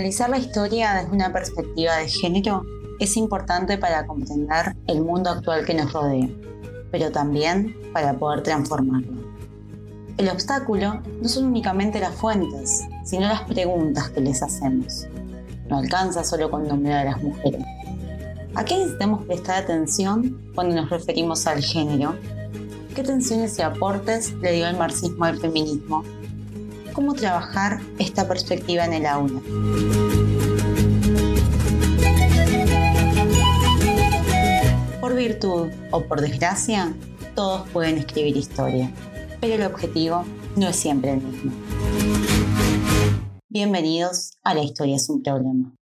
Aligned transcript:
Analizar 0.00 0.30
la 0.30 0.38
historia 0.38 0.94
desde 0.94 1.14
una 1.14 1.30
perspectiva 1.30 1.98
de 1.98 2.08
género 2.08 2.64
es 3.00 3.18
importante 3.18 3.76
para 3.76 4.06
comprender 4.06 4.74
el 4.86 5.02
mundo 5.02 5.28
actual 5.28 5.66
que 5.66 5.74
nos 5.74 5.92
rodea, 5.92 6.26
pero 6.90 7.12
también 7.12 7.76
para 7.92 8.14
poder 8.14 8.42
transformarlo. 8.42 9.12
El 10.16 10.30
obstáculo 10.30 11.02
no 11.20 11.28
son 11.28 11.44
únicamente 11.44 12.00
las 12.00 12.14
fuentes, 12.14 12.80
sino 13.04 13.28
las 13.28 13.42
preguntas 13.42 14.08
que 14.08 14.22
les 14.22 14.42
hacemos. 14.42 15.06
No 15.68 15.76
alcanza 15.76 16.24
solo 16.24 16.50
con 16.50 16.66
nombrar 16.66 17.06
a 17.06 17.10
las 17.10 17.22
mujeres. 17.22 17.62
¿A 18.54 18.64
qué 18.64 18.78
necesitamos 18.78 19.26
prestar 19.26 19.64
atención 19.64 20.50
cuando 20.54 20.76
nos 20.76 20.88
referimos 20.88 21.46
al 21.46 21.62
género? 21.62 22.14
¿Qué 22.94 23.02
tensiones 23.02 23.58
y 23.58 23.60
aportes 23.60 24.32
le 24.40 24.52
dio 24.52 24.66
el 24.66 24.78
marxismo 24.78 25.26
al 25.26 25.38
feminismo? 25.38 26.04
¿Cómo 26.92 27.14
trabajar 27.14 27.80
esta 27.98 28.26
perspectiva 28.26 28.84
en 28.84 28.94
el 28.94 29.06
aula? 29.06 29.40
Por 35.00 35.14
virtud 35.14 35.68
o 35.92 36.02
por 36.02 36.20
desgracia, 36.20 36.92
todos 37.34 37.68
pueden 37.70 37.98
escribir 37.98 38.36
historia, 38.36 38.90
pero 39.40 39.54
el 39.54 39.62
objetivo 39.62 40.24
no 40.56 40.68
es 40.68 40.76
siempre 40.76 41.12
el 41.12 41.22
mismo. 41.22 41.52
Bienvenidos 43.48 44.38
a 44.42 44.54
La 44.54 44.62
Historia 44.62 44.96
es 44.96 45.08
un 45.08 45.22
problema. 45.22 45.72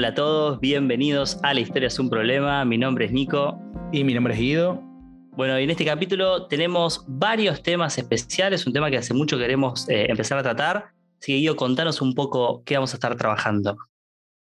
Hola 0.00 0.08
a 0.08 0.14
todos, 0.14 0.60
bienvenidos 0.60 1.38
a 1.42 1.52
La 1.52 1.60
Historia 1.60 1.88
es 1.88 1.98
un 1.98 2.08
Problema. 2.08 2.64
Mi 2.64 2.78
nombre 2.78 3.04
es 3.04 3.12
Nico. 3.12 3.60
Y 3.92 4.02
mi 4.02 4.14
nombre 4.14 4.32
es 4.32 4.40
Guido. 4.40 4.80
Bueno, 5.36 5.60
y 5.60 5.64
en 5.64 5.68
este 5.68 5.84
capítulo 5.84 6.46
tenemos 6.46 7.04
varios 7.06 7.62
temas 7.62 7.98
especiales, 7.98 8.66
un 8.66 8.72
tema 8.72 8.90
que 8.90 8.96
hace 8.96 9.12
mucho 9.12 9.36
queremos 9.36 9.86
eh, 9.90 10.06
empezar 10.08 10.38
a 10.38 10.42
tratar. 10.42 10.94
Así 11.20 11.32
que 11.32 11.38
Guido, 11.40 11.54
contanos 11.54 12.00
un 12.00 12.14
poco 12.14 12.62
qué 12.64 12.76
vamos 12.76 12.94
a 12.94 12.96
estar 12.96 13.14
trabajando. 13.14 13.76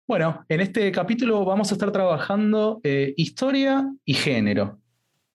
Bueno, 0.07 0.45
en 0.49 0.61
este 0.61 0.93
capítulo 0.93 1.45
vamos 1.45 1.73
a 1.73 1.75
estar 1.75 1.91
trabajando 1.91 2.81
eh, 2.85 3.13
historia 3.17 3.93
y 4.05 4.15
género. 4.15 4.79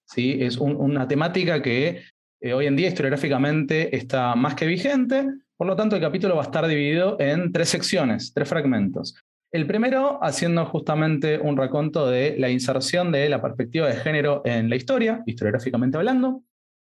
¿sí? 0.05 0.37
Es 0.39 0.55
una 0.55 1.09
temática 1.09 1.61
que 1.61 2.03
eh, 2.39 2.53
hoy 2.53 2.67
en 2.67 2.77
día 2.77 2.87
historiográficamente 2.87 3.93
está 3.93 4.33
más 4.35 4.55
que 4.55 4.65
vigente, 4.65 5.27
por 5.57 5.67
lo 5.67 5.75
tanto 5.75 5.97
el 5.97 6.01
capítulo 6.01 6.37
va 6.37 6.43
a 6.43 6.45
estar 6.45 6.65
dividido 6.67 7.17
en 7.19 7.51
tres 7.51 7.67
secciones, 7.67 8.31
tres 8.33 8.47
fragmentos. 8.47 9.13
El 9.55 9.67
primero, 9.67 10.19
haciendo 10.21 10.65
justamente 10.65 11.39
un 11.39 11.55
raconto 11.55 12.09
de 12.09 12.35
la 12.37 12.49
inserción 12.49 13.13
de 13.13 13.29
la 13.29 13.41
perspectiva 13.41 13.87
de 13.87 13.95
género 13.95 14.41
en 14.43 14.69
la 14.69 14.75
historia, 14.75 15.23
historiográficamente 15.25 15.95
hablando. 15.95 16.43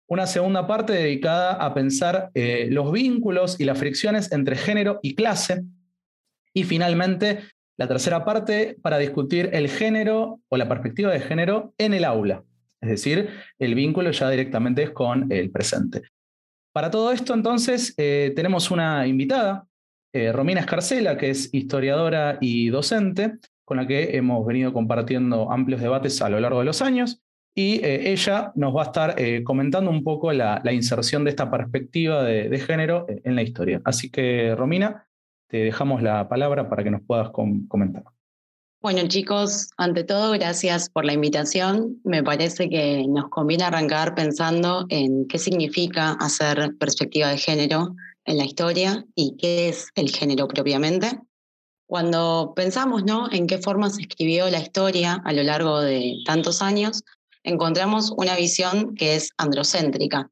Una 0.06 0.28
segunda 0.28 0.64
parte 0.68 0.92
dedicada 0.92 1.54
a 1.54 1.74
pensar 1.74 2.30
eh, 2.34 2.68
los 2.70 2.92
vínculos 2.92 3.58
y 3.58 3.64
las 3.64 3.76
fricciones 3.76 4.30
entre 4.30 4.54
género 4.54 5.00
y 5.02 5.16
clase. 5.16 5.64
Y 6.54 6.62
finalmente, 6.62 7.40
la 7.76 7.88
tercera 7.88 8.24
parte 8.24 8.76
para 8.80 8.98
discutir 8.98 9.50
el 9.52 9.68
género 9.68 10.38
o 10.48 10.56
la 10.56 10.68
perspectiva 10.68 11.10
de 11.10 11.18
género 11.18 11.74
en 11.78 11.94
el 11.94 12.04
aula. 12.04 12.44
Es 12.80 12.90
decir, 12.90 13.28
el 13.58 13.74
vínculo 13.74 14.12
ya 14.12 14.30
directamente 14.30 14.84
es 14.84 14.90
con 14.90 15.32
el 15.32 15.50
presente. 15.50 16.02
Para 16.72 16.92
todo 16.92 17.10
esto, 17.10 17.34
entonces, 17.34 17.92
eh, 17.96 18.32
tenemos 18.36 18.70
una 18.70 19.04
invitada, 19.08 19.66
eh, 20.12 20.30
Romina 20.32 20.60
Escarcela, 20.60 21.16
que 21.16 21.30
es 21.30 21.48
historiadora 21.52 22.38
y 22.40 22.68
docente, 22.68 23.38
con 23.64 23.78
la 23.78 23.86
que 23.86 24.16
hemos 24.16 24.46
venido 24.46 24.72
compartiendo 24.72 25.50
amplios 25.50 25.80
debates 25.80 26.20
a 26.20 26.28
lo 26.28 26.38
largo 26.38 26.58
de 26.58 26.66
los 26.66 26.82
años. 26.82 27.22
Y 27.54 27.84
eh, 27.84 28.12
ella 28.12 28.52
nos 28.54 28.74
va 28.74 28.82
a 28.82 28.86
estar 28.86 29.14
eh, 29.18 29.42
comentando 29.44 29.90
un 29.90 30.04
poco 30.04 30.32
la, 30.32 30.62
inserción 30.72 31.24
de 31.24 31.30
esta 31.30 31.50
perspectiva 31.50 32.22
de, 32.24 32.58
género 32.58 33.06
en 33.08 33.36
la 33.36 33.42
historia. 33.42 33.80
Así 33.84 34.10
que, 34.10 34.54
Romina, 34.54 35.06
te 35.48 35.58
dejamos 35.58 36.02
la 36.02 36.28
palabra 36.28 36.68
para 36.68 36.82
que 36.82 36.90
nos 36.90 37.02
puedas 37.02 37.30
comentar. 37.30 38.04
Bueno, 38.82 39.06
chicos, 39.06 39.70
ante 39.76 40.02
todo, 40.02 40.32
gracias 40.32 40.90
por 40.90 41.04
la 41.04 41.12
invitación. 41.12 42.00
Me 42.02 42.22
parece 42.22 42.68
que 42.68 43.06
nos 43.06 43.28
conviene 43.28 43.64
arrancar 43.64 44.14
pensando 44.14 44.86
en 44.88 45.28
qué 45.28 45.38
significa 45.38 46.12
hacer 46.14 46.74
perspectiva 46.80 47.28
de 47.28 47.38
género 47.38 47.94
en 48.24 48.38
la 48.38 48.44
historia 48.44 49.04
y 49.14 49.36
qué 49.36 49.68
es 49.68 49.88
el 49.94 50.10
género 50.10 50.48
propiamente. 50.48 51.20
Cuando 51.86 52.52
pensamos 52.56 53.04
¿no? 53.04 53.30
en 53.30 53.46
qué 53.46 53.58
forma 53.58 53.90
se 53.90 54.02
escribió 54.02 54.48
la 54.48 54.60
historia 54.60 55.20
a 55.24 55.32
lo 55.32 55.42
largo 55.42 55.80
de 55.80 56.16
tantos 56.24 56.62
años, 56.62 57.02
encontramos 57.42 58.12
una 58.16 58.36
visión 58.36 58.94
que 58.94 59.16
es 59.16 59.30
androcéntrica. 59.36 60.30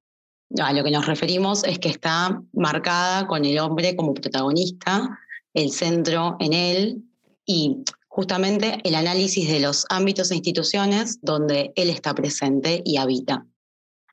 A 0.59 0.73
lo 0.73 0.83
que 0.83 0.91
nos 0.91 1.07
referimos 1.07 1.63
es 1.65 1.79
que 1.79 1.89
está 1.89 2.43
marcada 2.53 3.27
con 3.27 3.45
el 3.45 3.59
hombre 3.59 3.95
como 3.95 4.15
protagonista, 4.15 5.19
el 5.55 5.71
centro 5.71 6.37
en 6.41 6.53
él 6.53 7.05
y 7.45 7.85
justamente 8.09 8.81
el 8.85 8.95
análisis 8.95 9.49
de 9.49 9.61
los 9.61 9.87
ámbitos 9.89 10.31
e 10.31 10.37
instituciones 10.37 11.21
donde 11.23 11.73
él 11.77 11.91
está 11.91 12.15
presente 12.15 12.83
y 12.85 12.97
habita. 12.97 13.47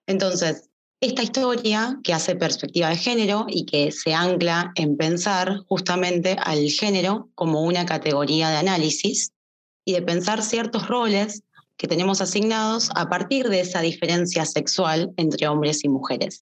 Entonces, 0.06 0.67
esta 1.00 1.22
historia 1.22 2.00
que 2.04 2.14
hace 2.14 2.36
perspectiva 2.36 2.90
de 2.90 2.98
género 2.98 3.46
y 3.48 3.66
que 3.66 3.92
se 3.92 4.14
ancla 4.14 4.72
en 4.76 4.98
pensar 4.98 5.60
justamente 5.68 6.36
al 6.40 6.68
género 6.70 7.30
como 7.36 7.62
una 7.62 7.86
categoría 7.86 8.50
de 8.50 8.58
análisis 8.58 9.32
y 9.86 9.94
de 9.94 10.02
pensar 10.02 10.42
ciertos 10.42 10.88
roles 10.88 11.44
que 11.78 11.88
tenemos 11.88 12.22
asignados 12.22 12.90
a 12.96 13.08
partir 13.10 13.50
de 13.50 13.60
esa 13.60 13.82
diferencia 13.82 14.46
sexual 14.46 15.14
entre 15.18 15.48
hombres 15.48 15.84
y 15.84 15.90
mujeres. 15.90 16.44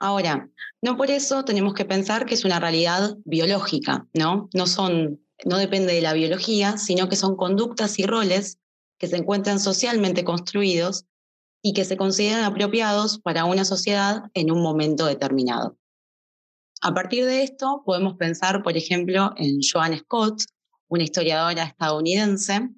Ahora, 0.00 0.48
no 0.82 0.96
por 0.96 1.10
eso 1.10 1.44
tenemos 1.44 1.74
que 1.74 1.84
pensar 1.84 2.26
que 2.26 2.34
es 2.34 2.44
una 2.44 2.58
realidad 2.58 3.16
biológica, 3.24 4.06
¿no? 4.14 4.48
No 4.52 4.66
son 4.66 5.20
no 5.44 5.56
depende 5.56 5.94
de 5.94 6.02
la 6.02 6.12
biología, 6.12 6.76
sino 6.76 7.08
que 7.08 7.16
son 7.16 7.36
conductas 7.36 7.98
y 7.98 8.04
roles 8.04 8.58
que 8.98 9.06
se 9.06 9.16
encuentran 9.16 9.58
socialmente 9.58 10.24
construidos 10.24 11.06
y 11.62 11.72
que 11.72 11.84
se 11.84 11.96
consideran 11.96 12.44
apropiados 12.44 13.18
para 13.18 13.44
una 13.44 13.64
sociedad 13.64 14.24
en 14.34 14.50
un 14.50 14.62
momento 14.62 15.06
determinado. 15.06 15.76
A 16.82 16.94
partir 16.94 17.26
de 17.26 17.42
esto, 17.42 17.82
podemos 17.84 18.16
pensar, 18.16 18.62
por 18.62 18.76
ejemplo, 18.76 19.32
en 19.36 19.58
Joan 19.60 19.98
Scott, 19.98 20.42
una 20.88 21.04
historiadora 21.04 21.64
estadounidense, 21.64 22.70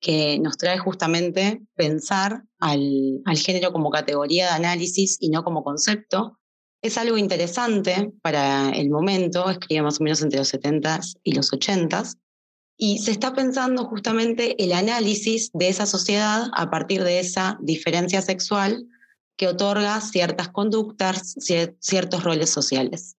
que 0.00 0.38
nos 0.38 0.56
trae 0.56 0.78
justamente 0.78 1.60
pensar 1.74 2.44
al, 2.60 3.20
al, 3.24 3.36
género 3.36 3.72
como 3.72 3.90
categoría 3.90 4.46
de 4.46 4.52
análisis 4.52 5.16
y 5.20 5.28
no 5.30 5.42
como 5.42 5.64
concepto. 5.64 6.38
Es 6.82 6.96
algo 6.98 7.18
interesante 7.18 8.12
para 8.22 8.70
el 8.70 8.90
momento, 8.90 9.50
escribe 9.50 9.82
más 9.82 10.00
o 10.00 10.04
menos 10.04 10.22
entre 10.22 10.38
los 10.38 10.54
70s 10.54 11.18
y 11.24 11.32
los 11.32 11.52
80s, 11.52 12.16
y 12.80 12.98
se 12.98 13.10
está 13.10 13.34
pensando 13.34 13.84
justamente 13.84 14.62
el 14.62 14.72
análisis 14.72 15.50
de 15.52 15.68
esa 15.68 15.84
sociedad 15.84 16.46
a 16.54 16.70
partir 16.70 17.02
de 17.02 17.18
esa 17.18 17.58
diferencia 17.60 18.22
sexual 18.22 18.86
que 19.36 19.48
otorga 19.48 20.00
ciertas 20.00 20.48
conductas, 20.48 21.34
ciertos 21.80 22.22
roles 22.22 22.50
sociales. 22.50 23.16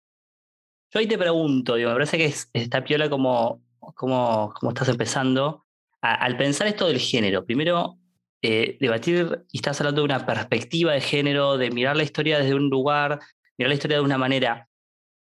Yo 0.91 1.01
ahí 1.01 1.07
te 1.07 1.17
pregunto, 1.17 1.75
digo, 1.75 1.89
me 1.89 1.95
parece 1.95 2.17
que 2.17 2.25
es, 2.25 2.49
esta 2.53 2.83
piola 2.83 3.09
como, 3.09 3.61
como, 3.95 4.53
como 4.57 4.71
estás 4.71 4.87
empezando. 4.87 5.65
al 6.01 6.37
pensar 6.37 6.67
esto 6.67 6.87
del 6.87 6.99
género, 6.99 7.45
primero 7.45 7.97
eh, 8.41 8.77
debatir, 8.79 9.45
y 9.51 9.57
estás 9.57 9.81
hablando 9.81 10.01
de 10.01 10.05
una 10.05 10.25
perspectiva 10.25 10.93
de 10.93 11.01
género, 11.01 11.57
de 11.57 11.69
mirar 11.69 11.97
la 11.97 12.03
historia 12.03 12.39
desde 12.39 12.55
un 12.55 12.69
lugar, 12.69 13.19
mirar 13.57 13.69
la 13.69 13.75
historia 13.75 13.97
de 13.97 14.03
una 14.03 14.17
manera. 14.17 14.69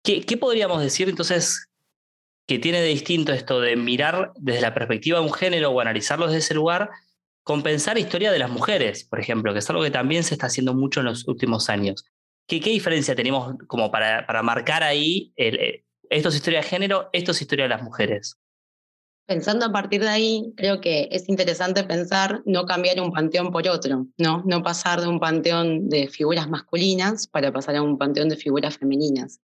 ¿Qué, 0.04 0.20
qué 0.20 0.36
podríamos 0.36 0.82
decir 0.82 1.08
entonces 1.08 1.67
que 2.48 2.58
tiene 2.58 2.80
de 2.80 2.88
distinto 2.88 3.32
esto 3.32 3.60
de 3.60 3.76
mirar 3.76 4.32
desde 4.36 4.62
la 4.62 4.72
perspectiva 4.72 5.18
de 5.18 5.26
un 5.26 5.32
género 5.32 5.70
o 5.70 5.80
analizarlo 5.80 6.26
desde 6.26 6.38
ese 6.38 6.54
lugar, 6.54 6.88
compensar 7.42 7.98
historia 7.98 8.32
de 8.32 8.38
las 8.38 8.50
mujeres, 8.50 9.04
por 9.04 9.20
ejemplo, 9.20 9.52
que 9.52 9.58
es 9.58 9.68
algo 9.68 9.82
que 9.82 9.90
también 9.90 10.24
se 10.24 10.32
está 10.32 10.46
haciendo 10.46 10.72
mucho 10.72 11.00
en 11.00 11.06
los 11.06 11.28
últimos 11.28 11.68
años. 11.68 12.06
¿Qué, 12.46 12.58
qué 12.60 12.70
diferencia 12.70 13.14
tenemos 13.14 13.54
como 13.66 13.90
para, 13.90 14.26
para 14.26 14.42
marcar 14.42 14.82
ahí 14.82 15.30
eh, 15.36 15.84
esto 16.08 16.30
es 16.30 16.36
historia 16.36 16.60
de 16.60 16.66
género, 16.66 17.10
esto 17.12 17.32
es 17.32 17.42
historia 17.42 17.66
de 17.66 17.68
las 17.68 17.82
mujeres? 17.82 18.38
Pensando 19.26 19.66
a 19.66 19.72
partir 19.72 20.00
de 20.00 20.08
ahí, 20.08 20.54
creo 20.56 20.80
que 20.80 21.10
es 21.12 21.28
interesante 21.28 21.84
pensar 21.84 22.40
no 22.46 22.64
cambiar 22.64 22.98
un 23.02 23.12
panteón 23.12 23.52
por 23.52 23.68
otro, 23.68 24.06
¿no? 24.16 24.42
No 24.46 24.62
pasar 24.62 25.02
de 25.02 25.06
un 25.06 25.20
panteón 25.20 25.90
de 25.90 26.08
figuras 26.08 26.48
masculinas 26.48 27.26
para 27.26 27.52
pasar 27.52 27.76
a 27.76 27.82
un 27.82 27.98
panteón 27.98 28.30
de 28.30 28.36
figuras 28.36 28.78
femeninas. 28.78 29.38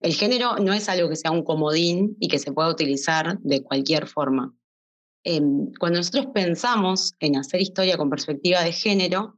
El 0.00 0.14
género 0.14 0.56
no 0.56 0.72
es 0.72 0.88
algo 0.88 1.08
que 1.08 1.16
sea 1.16 1.30
un 1.30 1.42
comodín 1.42 2.16
y 2.20 2.28
que 2.28 2.38
se 2.38 2.52
pueda 2.52 2.68
utilizar 2.68 3.38
de 3.40 3.62
cualquier 3.62 4.06
forma. 4.06 4.54
em, 5.28 5.72
cuando 5.80 5.98
nosotros 5.98 6.26
pensamos 6.32 7.12
en 7.18 7.36
hacer 7.36 7.60
historia 7.60 7.96
con 7.96 8.08
perspectiva 8.08 8.62
de 8.62 8.70
género, 8.70 9.34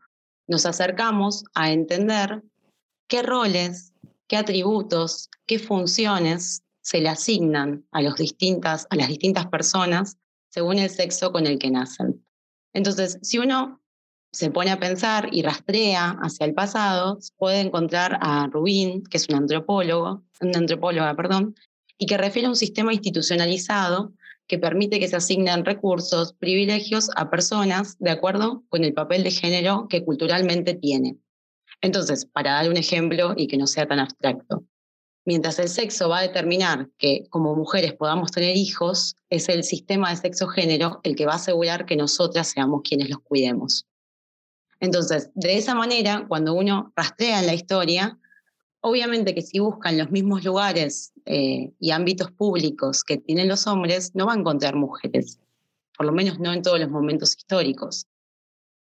nos 0.47 0.67
acercamos 0.67 1.45
a 1.55 1.73
entender 1.73 2.43
qué 3.07 3.23
roles, 3.23 3.95
qué 4.27 4.37
atributos, 4.37 5.31
qué 5.47 5.59
funciones 5.59 6.63
se 6.83 7.01
le 7.01 7.09
asignan 7.09 7.87
a, 7.91 8.03
las 8.03 8.17
distintas 8.17 9.47
personas 9.51 10.17
según 10.51 10.79
el 10.79 10.91
sexo 10.91 11.33
con 11.33 11.47
el 11.47 11.59
que 11.59 11.71
nacen. 11.71 12.25
Entonces, 12.73 13.19
si 13.23 13.39
uno 13.39 13.81
se 14.33 14.51
pone 14.51 14.71
a 14.71 14.79
pensar 14.79 15.29
y 15.33 15.43
rastrea 15.43 16.17
hacia 16.23 16.47
el 16.47 16.55
pasado, 16.55 17.19
puede 17.37 17.61
encontrar 17.61 18.19
a 18.21 18.47
Rubin, 18.47 19.03
que 19.05 19.17
es 19.17 19.29
un 19.29 19.37
antropólogo, 19.37 20.23
una 20.41 20.59
antropóloga, 20.59 21.15
perdón, 21.15 21.55
y 21.97 22.07
que 22.07 22.19
refiere 22.19 22.47
a 22.47 22.51
un 22.51 22.57
sistema 22.57 22.93
institucionalizado 22.93 24.13
que 24.47 24.59
permite 24.59 24.99
que 24.99 25.09
se 25.09 25.17
asignen 25.17 25.65
recursos, 25.65 26.33
privilegios 26.33 27.11
a 27.17 27.31
personas 27.31 27.99
de 27.99 28.11
acuerdo 28.11 28.65
con 28.69 28.85
el 28.85 28.95
papel 28.95 29.23
de 29.23 29.31
género 29.31 29.87
que 29.89 30.05
culturalmente 30.05 30.75
tiene. 30.75 31.19
Entonces, 31.81 32.25
para 32.25 32.53
dar 32.53 32.71
un 32.71 32.77
ejemplo 32.77 33.35
y 33.37 33.47
que 33.47 33.59
no 33.59 33.67
sea 33.67 33.87
tan 33.87 34.01
abstracto, 34.01 34.65
mientras 35.25 35.59
el 35.59 35.69
sexo 35.69 36.09
va 36.09 36.21
a 36.21 36.23
determinar 36.23 36.89
que 36.97 37.27
como 37.29 37.55
mujeres 37.55 37.93
podamos 37.93 38.33
tener 38.33 38.57
hijos, 38.57 39.17
es 39.29 39.49
el 39.51 39.65
sistema 39.65 40.11
de 40.11 40.17
sexo-género 40.17 41.01
el 41.03 41.15
que 41.15 41.27
va 41.27 41.33
a 41.33 41.37
asegurar 41.37 41.85
que 41.85 41.97
nosotras 41.97 42.49
seamos 42.49 42.81
quienes 42.83 43.11
los 43.11 43.21
cuidemos. 43.21 43.87
Entonces, 44.81 45.31
de 45.35 45.57
esa 45.57 45.75
manera, 45.75 46.25
cuando 46.29 46.55
uno 46.55 46.93
rastrea 46.95 47.43
la 47.43 47.55
historia, 47.55 48.19
obviamente 48.81 49.35
que 49.35 49.43
si 49.43 49.59
buscan 49.59 49.99
los 49.99 50.11
mismos 50.11 50.45
lugares 50.45 51.13
eh, 51.27 51.73
y 51.81 51.91
ámbitos 51.91 52.31
públicos 52.31 53.03
que 53.03 53.19
tienen 53.19 53.49
los 53.49 53.67
hombres, 53.67 54.15
no 54.15 54.27
va 54.27 54.35
a 54.35 54.39
encontrar 54.39 54.77
mujeres, 54.77 55.41
por 55.97 56.07
lo 56.07 56.13
menos 56.13 56.39
no 56.39 56.53
en 56.53 56.63
todos 56.63 56.79
los 56.79 56.91
momentos 56.91 57.37
históricos 57.37 58.07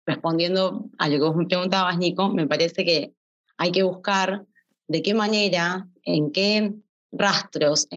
respondiendo 0.06 0.88
a 0.98 1.08
lo 1.08 1.16
que 1.16 1.24
vos 1.24 1.36
me 1.36 1.46
preguntabas, 1.46 1.98
Nico, 1.98 2.28
me 2.30 2.46
parece 2.46 2.84
que 2.84 3.12
hay 3.58 3.72
que 3.72 3.82
buscar 3.82 4.46
de 4.86 5.02
qué 5.02 5.14
manera, 5.14 5.88
en 6.04 6.30
qué 6.30 6.72
rastros, 7.10 7.88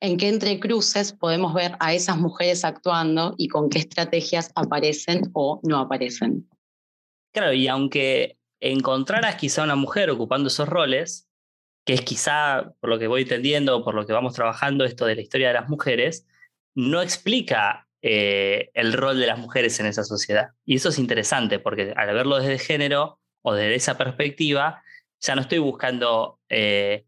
en 0.00 0.16
qué 0.16 0.28
entrecruces 0.28 1.12
podemos 1.12 1.54
ver 1.54 1.76
a 1.78 1.94
esas 1.94 2.18
mujeres 2.18 2.64
actuando 2.64 3.34
y 3.38 3.48
con 3.48 3.70
qué 3.70 3.78
estrategias 3.78 4.50
aparecen 4.56 5.30
o 5.32 5.60
no 5.62 5.78
aparecen. 5.78 6.48
Claro, 7.34 7.52
y 7.52 7.66
aunque 7.66 8.38
encontraras 8.60 9.34
quizá 9.34 9.64
una 9.64 9.74
mujer 9.74 10.08
ocupando 10.08 10.46
esos 10.46 10.68
roles, 10.68 11.28
que 11.84 11.92
es 11.94 12.00
quizá, 12.02 12.72
por 12.80 12.88
lo 12.90 12.98
que 12.98 13.08
voy 13.08 13.22
entendiendo, 13.22 13.84
por 13.84 13.96
lo 13.96 14.06
que 14.06 14.12
vamos 14.12 14.34
trabajando, 14.34 14.84
esto 14.84 15.04
de 15.04 15.16
la 15.16 15.22
historia 15.22 15.48
de 15.48 15.54
las 15.54 15.68
mujeres, 15.68 16.28
no 16.76 17.02
explica 17.02 17.88
eh, 18.02 18.70
el 18.74 18.92
rol 18.92 19.18
de 19.18 19.26
las 19.26 19.38
mujeres 19.40 19.80
en 19.80 19.86
esa 19.86 20.04
sociedad. 20.04 20.50
Y 20.64 20.76
eso 20.76 20.90
es 20.90 20.98
interesante 21.00 21.58
porque 21.58 21.92
al 21.96 22.14
verlo 22.14 22.38
desde 22.38 22.58
género 22.58 23.18
o 23.42 23.52
desde 23.52 23.74
esa 23.74 23.98
perspectiva, 23.98 24.84
ya 25.20 25.34
no 25.34 25.40
estoy 25.40 25.58
buscando 25.58 26.38
eh, 26.48 27.04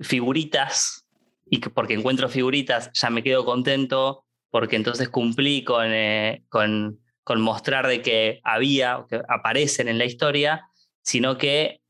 figuritas 0.00 1.06
y 1.46 1.60
que 1.60 1.70
porque 1.70 1.94
encuentro 1.94 2.28
figuritas 2.28 2.90
ya 2.92 3.08
me 3.08 3.22
quedo 3.22 3.46
contento 3.46 4.26
porque 4.50 4.76
entonces 4.76 5.08
cumplí 5.08 5.64
con, 5.64 5.86
eh, 5.88 6.44
con, 6.50 7.01
con, 7.24 7.40
mostrar 7.40 7.86
de 7.86 8.02
que 8.02 8.40
había, 8.44 9.04
que 9.08 9.20
aparecen 9.28 9.88
en 9.88 9.98
la 9.98 10.04
historia, 10.04 10.68
sino 11.02 11.38
que 11.38 11.80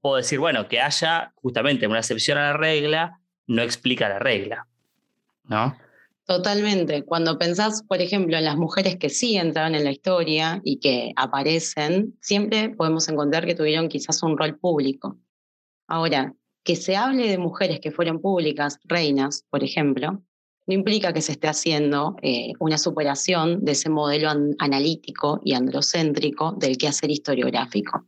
puedo 0.00 0.16
decir, 0.16 0.38
bueno, 0.38 0.68
que 0.68 0.80
haya 0.80 1.32
justamente 1.34 1.86
una 1.88 1.98
excepción 1.98 2.38
a 2.38 2.52
la 2.52 2.56
regla, 2.56 3.20
no 3.48 3.62
explica 3.62 4.08
la 4.08 4.20
regla. 4.20 4.68
¿no? 5.48 5.76
Totalmente. 6.28 7.04
Cuando 7.04 7.38
pensás, 7.38 7.82
por 7.82 8.02
ejemplo, 8.02 8.36
en 8.36 8.44
las 8.44 8.56
mujeres 8.56 8.96
que 8.96 9.08
sí 9.08 9.38
entraron 9.38 9.74
en 9.74 9.84
la 9.84 9.90
historia 9.90 10.60
y 10.62 10.78
que 10.78 11.12
aparecen, 11.16 12.18
siempre 12.20 12.68
podemos 12.68 13.08
encontrar 13.08 13.46
que 13.46 13.54
tuvieron 13.54 13.88
quizás 13.88 14.22
un 14.22 14.36
rol 14.36 14.58
público. 14.58 15.18
Ahora, 15.86 16.34
que 16.64 16.76
se 16.76 16.96
hable 16.96 17.28
de 17.28 17.38
mujeres 17.38 17.80
que 17.80 17.90
fueron 17.90 18.20
públicas, 18.20 18.78
reinas, 18.84 19.46
por 19.48 19.64
ejemplo, 19.64 20.22
no 20.68 20.74
implica 20.74 21.14
que 21.14 21.22
se 21.22 21.32
esté 21.32 21.48
haciendo 21.48 22.16
eh, 22.20 22.52
una 22.60 22.76
superación 22.76 23.64
de 23.64 23.72
ese 23.72 23.88
modelo 23.88 24.28
analítico 24.58 25.40
y 25.42 25.54
androcéntrico 25.54 26.52
del 26.52 26.76
quehacer 26.76 27.10
historiográfico. 27.10 28.04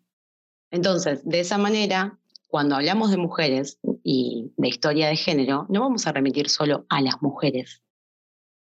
Entonces, 0.71 1.25
de 1.25 1.41
esa 1.41 1.57
manera, 1.57 2.19
cuando 2.49 2.77
hablamos 2.77 3.11
de 3.11 3.17
mujeres 3.17 3.79
y 4.05 4.53
de 4.59 4.69
historia 4.69 5.09
de 5.09 5.17
género, 5.17 5.67
no 5.71 5.81
vamos 5.81 6.07
a 6.07 6.12
remitir 6.12 6.51
solo 6.51 6.85
a 6.91 7.01
las 7.01 7.23
mujeres, 7.23 7.83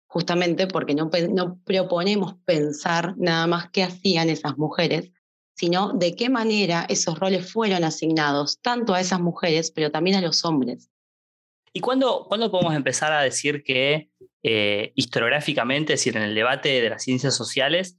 justamente 0.08 0.66
porque 0.66 0.96
no, 0.96 1.10
no 1.34 1.60
proponemos 1.66 2.36
pensar 2.46 3.16
nada 3.18 3.48
más 3.48 3.70
qué 3.70 3.84
hacían 3.84 4.30
esas 4.30 4.58
mujeres, 4.58 5.12
sino 5.56 5.92
de 5.92 6.16
qué 6.16 6.30
manera 6.30 6.86
esos 6.88 7.20
roles 7.20 7.52
fueron 7.52 7.84
asignados 7.84 8.62
tanto 8.62 8.94
a 8.94 9.02
esas 9.02 9.20
mujeres, 9.20 9.72
pero 9.72 9.92
también 9.92 10.16
a 10.16 10.22
los 10.22 10.46
hombres. 10.46 10.89
¿Y 11.74 11.80
cuándo, 11.82 12.26
¿cuándo 12.28 12.52
podemos 12.52 12.76
empezar 12.76 13.14
a 13.14 13.22
decir 13.22 13.64
que 13.64 14.10
eh, 14.44 14.92
historiográficamente, 14.96 15.94
es 15.94 16.00
decir, 16.00 16.18
en 16.18 16.24
el 16.24 16.36
debate 16.36 16.82
de 16.82 16.90
las 16.90 17.04
ciencias 17.04 17.36
sociales, 17.36 17.98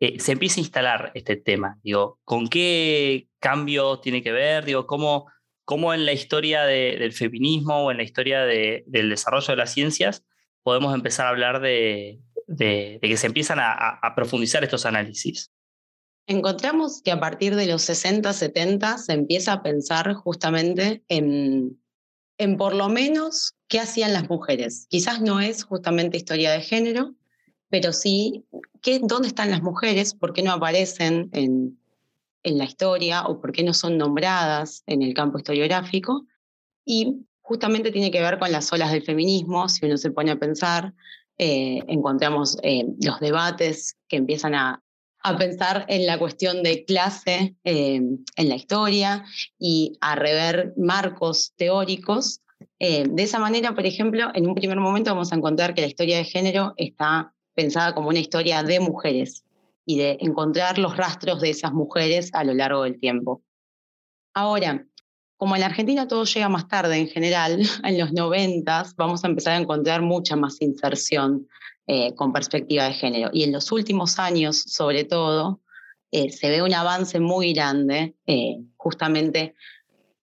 eh, 0.00 0.18
se 0.18 0.32
empieza 0.32 0.60
a 0.60 0.64
instalar 0.64 1.12
este 1.14 1.36
tema? 1.36 1.78
Digo, 1.82 2.18
¿con 2.24 2.48
qué 2.48 3.28
cambio 3.38 3.98
tiene 3.98 4.22
que 4.22 4.32
ver? 4.32 4.64
Digo, 4.64 4.86
¿cómo, 4.86 5.26
cómo 5.64 5.94
en 5.94 6.06
la 6.06 6.12
historia 6.12 6.64
del 6.64 7.12
feminismo 7.12 7.84
o 7.84 7.90
en 7.90 7.98
la 7.98 8.02
historia 8.02 8.44
del 8.44 9.10
desarrollo 9.10 9.48
de 9.48 9.56
las 9.56 9.72
ciencias 9.72 10.24
podemos 10.62 10.94
empezar 10.94 11.26
a 11.26 11.30
hablar 11.30 11.60
de, 11.60 12.20
que 12.58 13.16
se 13.16 13.26
empiezan 13.26 13.58
a, 13.60 14.12
profundizar 14.14 14.64
estos 14.64 14.86
análisis. 14.86 15.52
Encontramos 16.26 17.02
que 17.02 17.10
a 17.10 17.18
partir 17.18 17.56
de 17.56 17.66
los 17.66 17.82
60, 17.82 18.32
70 18.32 18.98
se 18.98 19.12
empieza 19.12 19.52
a 19.54 19.62
pensar 19.62 20.12
justamente 20.14 21.02
en, 21.08 21.80
en 22.40 22.56
por 22.56 22.74
lo 22.74 22.88
menos 22.88 23.54
qué 23.68 23.80
hacían 23.80 24.14
las 24.14 24.30
mujeres. 24.30 24.86
Quizás 24.88 25.20
no 25.20 25.40
es 25.40 25.62
justamente 25.62 26.16
historia 26.16 26.50
de 26.52 26.62
género, 26.62 27.14
pero 27.68 27.92
sí 27.92 28.46
qué, 28.80 28.98
dónde 29.02 29.28
están 29.28 29.50
las 29.50 29.62
mujeres, 29.62 30.14
por 30.14 30.32
qué 30.32 30.42
no 30.42 30.52
aparecen 30.52 31.28
en, 31.32 31.78
en 32.42 32.58
la 32.58 32.64
historia 32.64 33.26
o 33.26 33.42
por 33.42 33.52
qué 33.52 33.62
no 33.62 33.74
son 33.74 33.98
nombradas 33.98 34.82
en 34.86 35.02
el 35.02 35.12
campo 35.12 35.36
historiográfico. 35.36 36.24
Y 36.82 37.26
justamente 37.42 37.92
tiene 37.92 38.10
que 38.10 38.22
ver 38.22 38.38
con 38.38 38.50
las 38.50 38.72
olas 38.72 38.90
del 38.90 39.02
feminismo, 39.02 39.68
si 39.68 39.84
uno 39.84 39.98
se 39.98 40.10
pone 40.10 40.30
a 40.30 40.38
pensar, 40.38 40.94
eh, 41.36 41.80
encontramos 41.88 42.56
eh, 42.62 42.86
los 43.02 43.20
debates 43.20 43.96
que 44.08 44.16
empiezan 44.16 44.54
a, 44.54 44.82
pensar 45.38 45.84
en 45.88 46.06
la 46.06 46.18
cuestión 46.18 46.62
de 46.62 46.84
clase 46.84 47.54
eh, 47.64 48.00
en 48.36 48.48
la 48.48 48.54
historia 48.54 49.24
y 49.58 49.98
a 50.00 50.14
rever 50.14 50.72
marcos 50.76 51.52
teóricos. 51.56 52.40
de 52.78 53.22
esa 53.22 53.38
manera, 53.38 53.74
por 53.74 53.84
ejemplo, 53.84 54.30
en 54.34 54.46
un 54.46 54.54
primer 54.54 54.78
momento 54.78 55.10
vamos 55.10 55.32
a 55.32 55.36
encontrar 55.36 55.74
que 55.74 55.82
la 55.82 55.86
historia 55.86 56.16
de 56.16 56.24
género 56.24 56.72
está 56.76 57.34
pensada 57.54 57.94
como 57.94 58.08
una 58.08 58.18
historia 58.18 58.62
de 58.62 58.80
mujeres 58.80 59.44
y 59.84 59.98
de 59.98 60.18
encontrar 60.20 60.78
los 60.78 60.96
rastros 60.96 61.40
de 61.40 61.50
esas 61.50 61.72
mujeres 61.72 62.30
a 62.32 62.44
lo 62.44 62.54
largo 62.54 62.84
del 62.84 62.98
tiempo. 62.98 63.42
Ahora, 64.34 64.86
como 65.36 65.56
en 65.56 65.62
Argentina 65.62 66.06
todo 66.06 66.24
llega 66.24 66.48
más 66.48 66.68
tarde 66.68 66.96
en 66.96 67.08
general, 67.08 67.60
en 67.84 67.98
los 67.98 68.12
90 68.12 68.84
vamos 68.96 69.24
a 69.24 69.28
empezar 69.28 69.54
a 69.54 69.60
encontrar 69.60 70.02
mucha 70.02 70.36
más 70.36 70.60
inserción 70.60 71.48
eh, 71.86 72.14
con 72.14 72.32
perspectiva 72.32 72.84
de 72.84 72.92
género. 72.92 73.30
Y 73.32 73.42
en 73.42 73.52
los 73.52 73.72
últimos 73.72 74.18
años, 74.18 74.62
sobre 74.62 75.04
todo, 75.04 75.60
eh, 76.12 76.30
se 76.30 76.48
ve 76.48 76.62
un 76.62 76.72
avance 76.72 77.18
muy 77.18 77.52
grande 77.52 78.14
eh, 78.26 78.58
justamente 78.76 79.54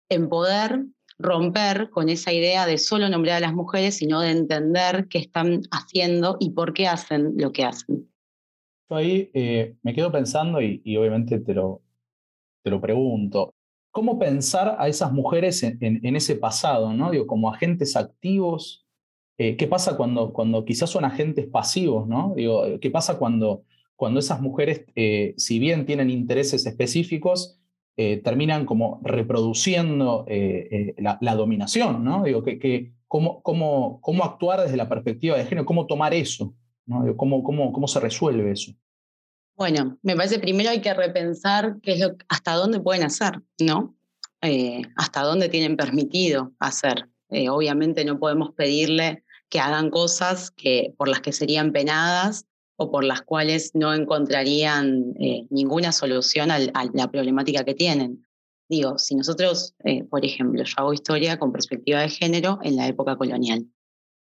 en 0.08 0.28
poder 0.28 0.84
romper 1.18 1.90
con 1.90 2.08
esa 2.08 2.32
idea 2.32 2.66
de 2.66 2.78
solo 2.78 3.08
nombrar 3.08 3.38
a 3.38 3.40
las 3.40 3.54
mujeres, 3.54 3.96
sino 3.96 4.20
de 4.20 4.30
entender 4.30 5.08
qué 5.08 5.18
están 5.18 5.62
haciendo 5.72 6.36
y 6.38 6.50
por 6.50 6.72
qué 6.72 6.86
hacen 6.86 7.34
lo 7.36 7.52
que 7.52 7.64
hacen. 7.64 8.08
Yo 8.88 8.96
ahí 8.96 9.30
me 9.82 9.92
quedo 9.92 10.12
pensando 10.12 10.62
y, 10.62 10.96
obviamente 10.96 11.40
te 11.40 11.54
lo, 11.54 11.82
te 12.62 12.70
lo 12.70 12.80
pregunto. 12.80 13.52
¿Cómo 13.90 14.20
pensar 14.20 14.76
a 14.78 14.86
esas 14.86 15.10
mujeres 15.10 15.64
en, 15.64 16.14
ese 16.14 16.36
pasado, 16.36 16.92
¿no? 16.92 17.10
Como 17.26 17.50
agentes 17.52 17.96
activos? 17.96 18.85
Eh, 19.38 19.56
¿Qué 19.56 19.66
pasa 19.66 19.96
cuando, 19.96 20.32
cuando 20.32 20.64
quizás 20.64 20.90
son 20.90 21.04
agentes 21.04 21.46
pasivos, 21.46 22.06
¿no? 22.08 22.32
Digo, 22.36 22.64
¿qué 22.80 22.90
pasa 22.90 23.18
cuando, 23.18 23.64
cuando 23.94 24.20
esas 24.20 24.40
mujeres, 24.40 24.84
eh, 24.94 25.34
si 25.36 25.58
bien 25.58 25.86
tienen 25.86 26.10
intereses 26.10 26.64
específicos, 26.66 27.58
eh, 27.98 28.18
terminan 28.18 28.66
como 28.66 29.00
reproduciendo 29.02 30.26
la, 30.28 31.34
dominación, 31.34 32.04
¿no? 32.04 32.24
Digo, 32.24 32.42
que, 32.42 32.92
cómo, 33.08 33.42
cómo, 33.42 34.00
cómo, 34.02 34.24
actuar 34.24 34.60
desde 34.60 34.76
la 34.76 34.88
perspectiva 34.88 35.36
de 35.36 35.44
género, 35.44 35.66
cómo 35.66 35.86
tomar 35.86 36.12
eso, 36.12 36.54
cómo, 37.16 37.42
cómo, 37.42 37.72
¿Cómo 37.72 37.88
se 37.88 38.00
resuelve 38.00 38.52
eso? 38.52 38.72
Bueno, 39.56 39.98
me 40.02 40.14
parece 40.14 40.38
primero 40.38 40.68
hay 40.68 40.82
que 40.82 40.92
repensar 40.92 41.78
qué 41.82 41.92
es 41.92 42.00
lo, 42.00 42.14
hasta 42.28 42.52
dónde 42.52 42.78
pueden 42.78 43.04
hacer, 43.04 43.40
¿no? 43.58 43.96
Eh, 44.42 44.82
hasta 44.96 45.22
dónde 45.22 45.48
tienen 45.48 45.76
permitido 45.76 46.52
hacer. 46.58 47.08
Eh, 47.30 47.48
obviamente 47.48 48.04
no 48.04 48.18
podemos 48.18 48.52
pedirle 48.54 49.24
que 49.48 49.60
hagan 49.60 49.90
cosas 49.90 50.50
que, 50.50 50.94
por 50.96 51.08
las 51.08 51.20
que 51.20 51.32
serían 51.32 51.72
penadas 51.72 52.46
o 52.76 52.90
por 52.90 53.04
las 53.04 53.22
cuales 53.22 53.72
no 53.74 53.94
encontrarían 53.94 55.14
eh, 55.18 55.46
ninguna 55.50 55.92
solución 55.92 56.50
a 56.50 56.58
la 56.58 57.10
problemática 57.10 57.64
que 57.64 57.74
tienen. 57.74 58.26
Digo, 58.68 58.98
si 58.98 59.14
nosotros, 59.14 59.74
eh, 59.84 60.04
por 60.04 60.24
ejemplo, 60.24 60.62
yo 60.62 60.74
hago 60.76 60.92
historia 60.92 61.38
con 61.38 61.52
perspectiva 61.52 62.00
de 62.00 62.08
género 62.08 62.58
en 62.62 62.76
la 62.76 62.88
época 62.88 63.16
colonial, 63.16 63.66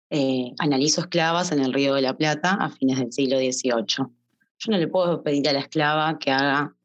eh, 0.09 0.51
analizo 0.59 1.01
esclavas 1.01 1.51
en 1.51 1.59
el 1.59 1.73
Río 1.73 1.95
de 1.95 2.01
la 2.01 2.15
Plata 2.15 2.53
a 2.59 2.69
fines 2.69 2.99
del 2.99 3.11
siglo 3.11 3.37
XVIII. 3.37 3.85
Yo 3.95 4.71
no 4.71 4.77
le 4.77 4.87
puedo 4.87 5.23
pedir 5.23 5.47
a 5.49 5.53
la 5.53 5.59
esclava 5.59 6.19
que 6.19 6.29
haga 6.29 6.75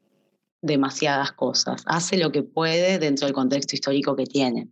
demasiadas 0.61 1.33
cosas, 1.33 1.83
hace 1.85 2.17
lo 2.17 2.31
que 2.31 2.43
puede 2.43 2.97
dentro 2.97 3.27
del 3.27 3.35
contexto 3.35 3.75
histórico 3.75 4.15
que 4.15 4.25
tiene. 4.25 4.69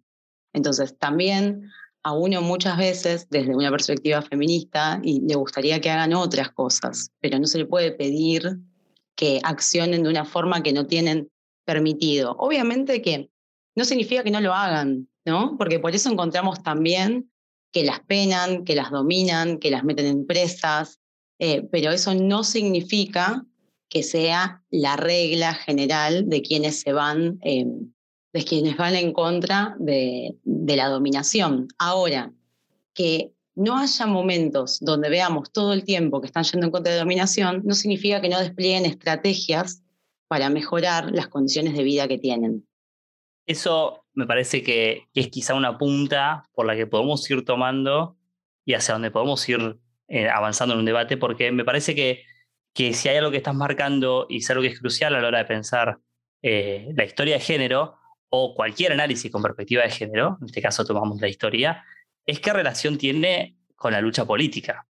Entonces, 0.54 0.98
también 0.98 1.70
a 2.08 2.14
uno 2.14 2.42
muchas 2.42 2.78
veces, 2.78 3.28
desde 3.30 3.54
una 3.54 3.70
perspectiva 3.70 4.22
feminista, 4.22 5.02
y 5.04 5.20
le 5.28 5.36
gustaría 5.36 5.82
que 5.82 5.90
hagan 5.90 6.14
otras 6.14 6.52
cosas, 6.52 7.12
pero 7.20 7.38
no 7.38 7.46
se 7.46 7.58
le 7.58 7.66
puede 7.66 7.92
pedir 7.92 8.60
que 9.18 9.42
accionen 9.44 10.04
de 10.04 10.10
una 10.10 10.24
forma 10.24 10.64
que 10.64 10.72
no 10.72 10.88
tienen 10.88 11.30
permitido. 11.66 12.34
Obviamente 12.40 13.02
que 13.02 13.30
no 13.76 13.84
significa 13.84 14.24
que 14.24 14.32
no 14.32 14.40
lo 14.40 14.54
hagan, 14.54 15.10
¿no? 15.26 15.58
Porque 15.58 15.80
por 15.80 15.94
eso 15.94 16.10
encontramos 16.10 16.64
también 16.64 17.30
que 17.74 17.84
las 17.84 18.00
penan, 18.00 18.64
que 18.64 18.76
las 18.76 18.90
dominan, 18.90 19.58
que 19.58 19.70
las 19.70 19.84
meten 19.84 20.06
en 20.06 20.26
presas, 20.26 21.02
eh, 21.40 21.68
pero 21.70 21.92
eso 21.92 22.16
no 22.16 22.46
significa 22.46 23.46
que 23.90 24.02
sea 24.02 24.64
la 24.70 24.96
regla 24.96 25.54
general 25.56 26.30
de 26.30 26.42
quienes 26.42 26.80
se 26.80 26.94
van 26.94 27.38
eh, 27.44 27.66
de 28.38 28.46
quienes 28.46 28.78
van 28.78 28.96
en 28.96 29.14
contra 29.14 29.76
de, 29.80 30.36
la 30.46 30.90
dominación. 30.90 31.68
Ahora, 31.80 32.32
que 32.94 33.32
no 33.56 33.78
haya 33.78 34.06
momentos 34.06 34.78
donde 34.80 35.10
veamos 35.10 35.52
todo 35.52 35.74
el 35.74 35.84
tiempo 35.84 36.22
que 36.22 36.28
están 36.28 36.44
yendo 36.44 36.68
en 36.68 36.72
contra 36.72 36.92
de 36.92 36.98
la 36.98 37.04
dominación, 37.04 37.64
no 37.66 37.74
significa 37.74 38.22
que 38.22 38.30
no 38.30 38.40
desplieguen 38.40 38.86
estrategias 38.86 39.82
para 40.28 40.50
mejorar 40.50 41.10
las 41.12 41.28
condiciones 41.28 41.76
de 41.76 41.84
vida 41.84 42.08
que 42.08 42.20
tienen. 42.20 42.68
Eso 43.48 44.04
me 44.14 44.28
parece 44.28 44.62
que 44.62 45.08
es 45.16 45.30
quizá 45.30 45.56
una 45.56 45.80
punta 45.80 46.44
por 46.54 46.68
la 46.68 46.76
que 46.76 46.86
podemos 46.86 47.28
ir 47.32 47.44
tomando 47.44 48.18
y 48.66 48.76
hacia 48.76 48.94
donde 48.94 49.10
podemos 49.10 49.48
ir 49.50 49.80
eh, 50.10 50.30
avanzando 50.30 50.76
en 50.76 50.82
un 50.82 50.86
debate, 50.86 51.18
porque 51.18 51.52
me 51.52 51.66
parece 51.66 51.96
que, 51.96 52.24
que 52.74 52.94
si 52.94 53.10
hay 53.10 53.18
algo 53.18 53.32
que 53.32 53.38
estás 53.38 53.56
marcando 53.56 54.28
y 54.30 54.38
es 54.38 54.50
algo 54.52 54.62
que 54.62 54.68
es 54.68 54.80
crucial 54.80 55.16
a 55.16 55.22
la 55.22 55.30
hora 55.30 55.40
de 55.40 55.46
pensar 55.46 56.00
eh, 56.44 56.90
la 56.96 57.04
historia 57.04 57.36
de 57.36 57.42
género, 57.42 57.97
o 58.30 58.54
cualquier 58.56 58.92
análisis 58.92 59.32
con 59.32 59.42
perspectiva 59.42 59.84
de 59.84 59.90
género, 59.90 60.38
en 60.42 60.48
este 60.48 60.62
caso 60.62 60.86
tomamos 60.86 61.20
la 61.22 61.28
historia, 61.28 61.84
es 62.26 62.40
qué 62.40 62.54
relación 62.54 62.98
tiene 62.98 63.56
con 63.76 63.94
la 63.94 64.02
lucha 64.02 64.26
política. 64.26 64.88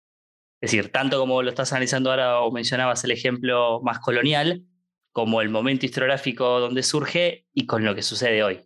Es 0.62 0.72
decir, 0.72 0.92
tanto 0.92 1.20
como 1.20 1.42
lo 1.42 1.50
estás 1.50 1.74
analizando 1.74 2.10
ahora 2.10 2.40
o 2.42 2.52
mencionabas 2.52 3.04
el 3.04 3.12
ejemplo 3.12 3.82
más 3.82 4.00
colonial, 4.00 4.64
como 5.12 5.42
el 5.42 5.50
momento 5.50 5.86
historiográfico 5.86 6.60
donde 6.60 6.84
surge 6.84 7.46
y 7.54 7.66
con 7.66 7.84
lo 7.84 7.96
que 7.96 8.02
sucede 8.02 8.44
hoy. 8.44 8.62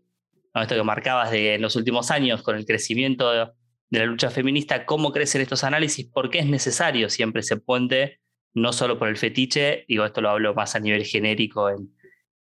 Esto 0.53 0.75
que 0.75 0.83
marcabas 0.83 1.31
de 1.31 1.55
en 1.55 1.61
los 1.61 1.75
últimos 1.75 2.09
años 2.11 2.41
con 2.41 2.55
el 2.55 2.65
crecimiento 2.65 3.31
de, 3.31 3.47
la 3.89 4.05
lucha 4.05 4.29
feminista, 4.29 4.85
cómo 4.85 5.11
crecen 5.11 5.41
estos 5.41 5.63
análisis, 5.63 6.05
por 6.05 6.29
qué 6.29 6.39
es 6.39 6.45
necesario 6.45 7.09
siempre 7.09 7.41
ese 7.41 7.57
puente, 7.57 8.19
no 8.53 8.73
solo 8.73 8.99
por 8.99 9.07
el 9.07 9.17
fetiche, 9.17 9.85
digo, 9.87 10.03
esto 10.03 10.19
lo 10.19 10.29
hablo 10.29 10.53
más 10.53 10.75
a 10.75 10.79
nivel 10.79 11.05
genérico 11.05 11.69
en, 11.69 11.89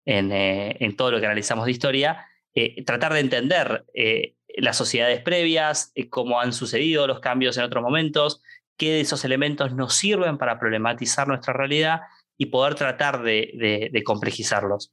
eh, 0.07 0.77
en, 0.81 0.97
todo 0.97 1.13
lo 1.13 1.21
que 1.21 1.27
analizamos 1.27 1.65
de 1.65 1.71
historia, 1.71 2.27
eh, 2.55 2.85
tratar 2.85 3.15
de 3.15 3.21
entender 3.21 3.85
eh, 3.95 4.37
las 4.57 4.77
sociedades 4.77 5.23
previas, 5.23 5.93
cómo 6.11 6.41
han 6.41 6.53
sucedido 6.53 7.07
los 7.07 7.21
cambios 7.21 7.57
en 7.57 7.65
otros 7.65 7.83
momentos, 7.83 8.43
qué 8.77 8.93
de 8.93 9.01
esos 9.01 9.25
elementos 9.25 9.75
nos 9.75 9.95
sirven 9.95 10.37
para 10.37 10.59
problematizar 10.59 11.27
nuestra 11.27 11.55
realidad 11.55 12.01
y 12.37 12.47
poder 12.47 12.75
tratar 12.75 13.23
de, 13.23 14.03
complejizarlos. 14.05 14.93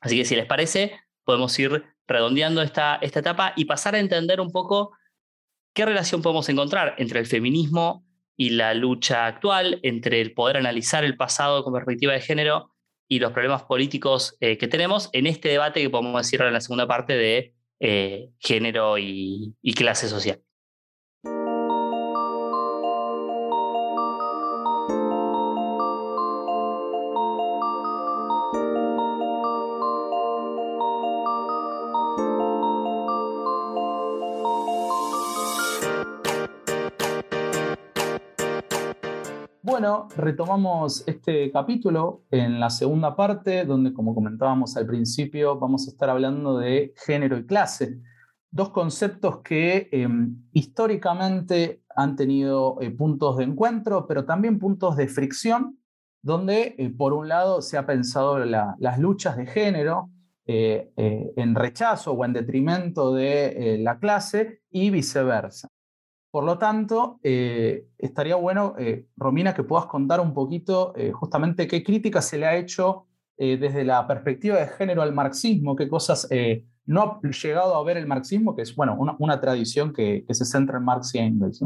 Así 0.00 0.16
que 0.16 0.24
si 0.24 0.34
les 0.34 0.46
parece, 0.46 0.98
podemos 1.24 1.56
ir 1.58 1.84
redondeando 2.06 2.62
esta, 2.62 2.96
esta 3.02 3.20
etapa 3.20 3.52
y 3.54 3.66
pasar 3.66 3.94
a 3.94 3.98
entender 3.98 4.40
un 4.40 4.50
poco 4.50 4.92
qué 5.74 5.84
relación 5.84 6.22
podemos 6.22 6.48
encontrar 6.48 6.94
entre 6.98 7.20
el 7.20 7.26
feminismo 7.26 8.04
y 8.36 8.50
la 8.50 8.72
lucha 8.72 9.26
actual, 9.26 9.80
entre 9.82 10.20
el 10.20 10.32
poder 10.32 10.56
analizar 10.56 11.04
el 11.04 11.16
pasado 11.16 11.64
con 11.64 11.74
perspectiva 11.74 12.14
de 12.14 12.20
género 12.20 12.70
y 13.08 13.18
los 13.18 13.32
problemas 13.32 13.62
políticos 13.64 14.36
eh, 14.40 14.58
que 14.58 14.68
tenemos 14.68 15.10
en 15.12 15.26
este 15.26 15.48
debate 15.48 15.80
que 15.80 15.90
podemos 15.90 16.20
decir 16.20 16.40
en 16.42 16.52
la 16.52 16.60
segunda 16.60 16.86
parte 16.86 17.14
de 17.14 17.54
eh, 17.80 18.30
género 18.38 18.98
y 18.98 19.54
clase 19.74 20.08
social. 20.08 20.40
Bueno, 39.88 40.08
retomamos 40.16 41.02
este 41.06 41.50
capítulo 41.50 42.24
en 42.30 42.60
la 42.60 42.68
segunda 42.68 43.16
parte, 43.16 43.64
donde, 43.64 43.94
como 43.94 44.14
comentábamos 44.14 44.76
al 44.76 44.86
principio, 44.86 45.58
vamos 45.58 45.88
a 45.88 45.90
estar 45.90 46.10
hablando 46.10 46.58
de 46.58 46.92
género 47.06 47.38
y 47.38 47.46
clase. 47.46 47.98
Dos 48.50 48.68
conceptos 48.68 49.38
que 49.38 49.88
em, 49.90 50.42
históricamente 50.52 51.84
han 51.96 52.16
tenido 52.16 52.76
eh, 52.82 52.90
puntos 52.90 53.38
de 53.38 53.44
encuentro, 53.44 54.06
pero 54.06 54.26
también 54.26 54.58
puntos 54.58 54.94
de 54.94 55.08
fricción, 55.08 55.78
donde, 56.20 56.74
eh, 56.76 56.90
por 56.90 57.14
un 57.14 57.26
lado, 57.26 57.62
se 57.62 57.78
ha 57.78 57.86
pensado 57.86 58.38
las 58.40 58.98
luchas 58.98 59.38
de 59.38 59.46
género 59.46 60.10
eh, 60.44 60.92
en 60.96 61.54
rechazo 61.54 62.12
o 62.12 62.24
en 62.26 62.34
detrimento 62.34 63.14
de 63.14 63.78
la 63.80 63.98
clase 63.98 64.60
y 64.70 64.90
viceversa. 64.90 65.68
Por 66.30 66.44
lo 66.44 66.58
tanto, 66.58 67.20
eh, 67.22 67.86
estaría 67.96 68.36
bueno, 68.36 68.74
eh, 68.78 69.06
Romina, 69.16 69.54
que 69.54 69.62
puedas 69.62 69.86
contar 69.86 70.20
un 70.20 70.34
poquito 70.34 70.92
eh, 70.94 71.10
justamente 71.10 71.66
qué 71.66 71.82
crítica 71.82 72.20
se 72.20 72.38
le 72.38 72.46
ha 72.46 72.56
hecho 72.56 73.04
desde 73.40 73.84
la 73.84 74.04
perspectiva 74.08 74.56
de 74.56 74.66
género 74.66 75.00
al 75.00 75.14
marxismo, 75.14 75.76
qué 75.76 75.88
cosas 75.88 76.28
no 76.86 77.02
ha 77.02 77.20
llegado 77.30 77.76
a 77.76 77.84
ver 77.84 77.96
el 77.96 78.08
marxismo, 78.08 78.56
que 78.56 78.62
es 78.62 78.74
bueno, 78.74 78.98
una, 78.98 79.40
tradición 79.40 79.92
que, 79.92 80.24
se 80.28 80.44
centra 80.44 80.78
en 80.78 80.84
Marx 80.84 81.14
y 81.14 81.18
Engels. 81.18 81.62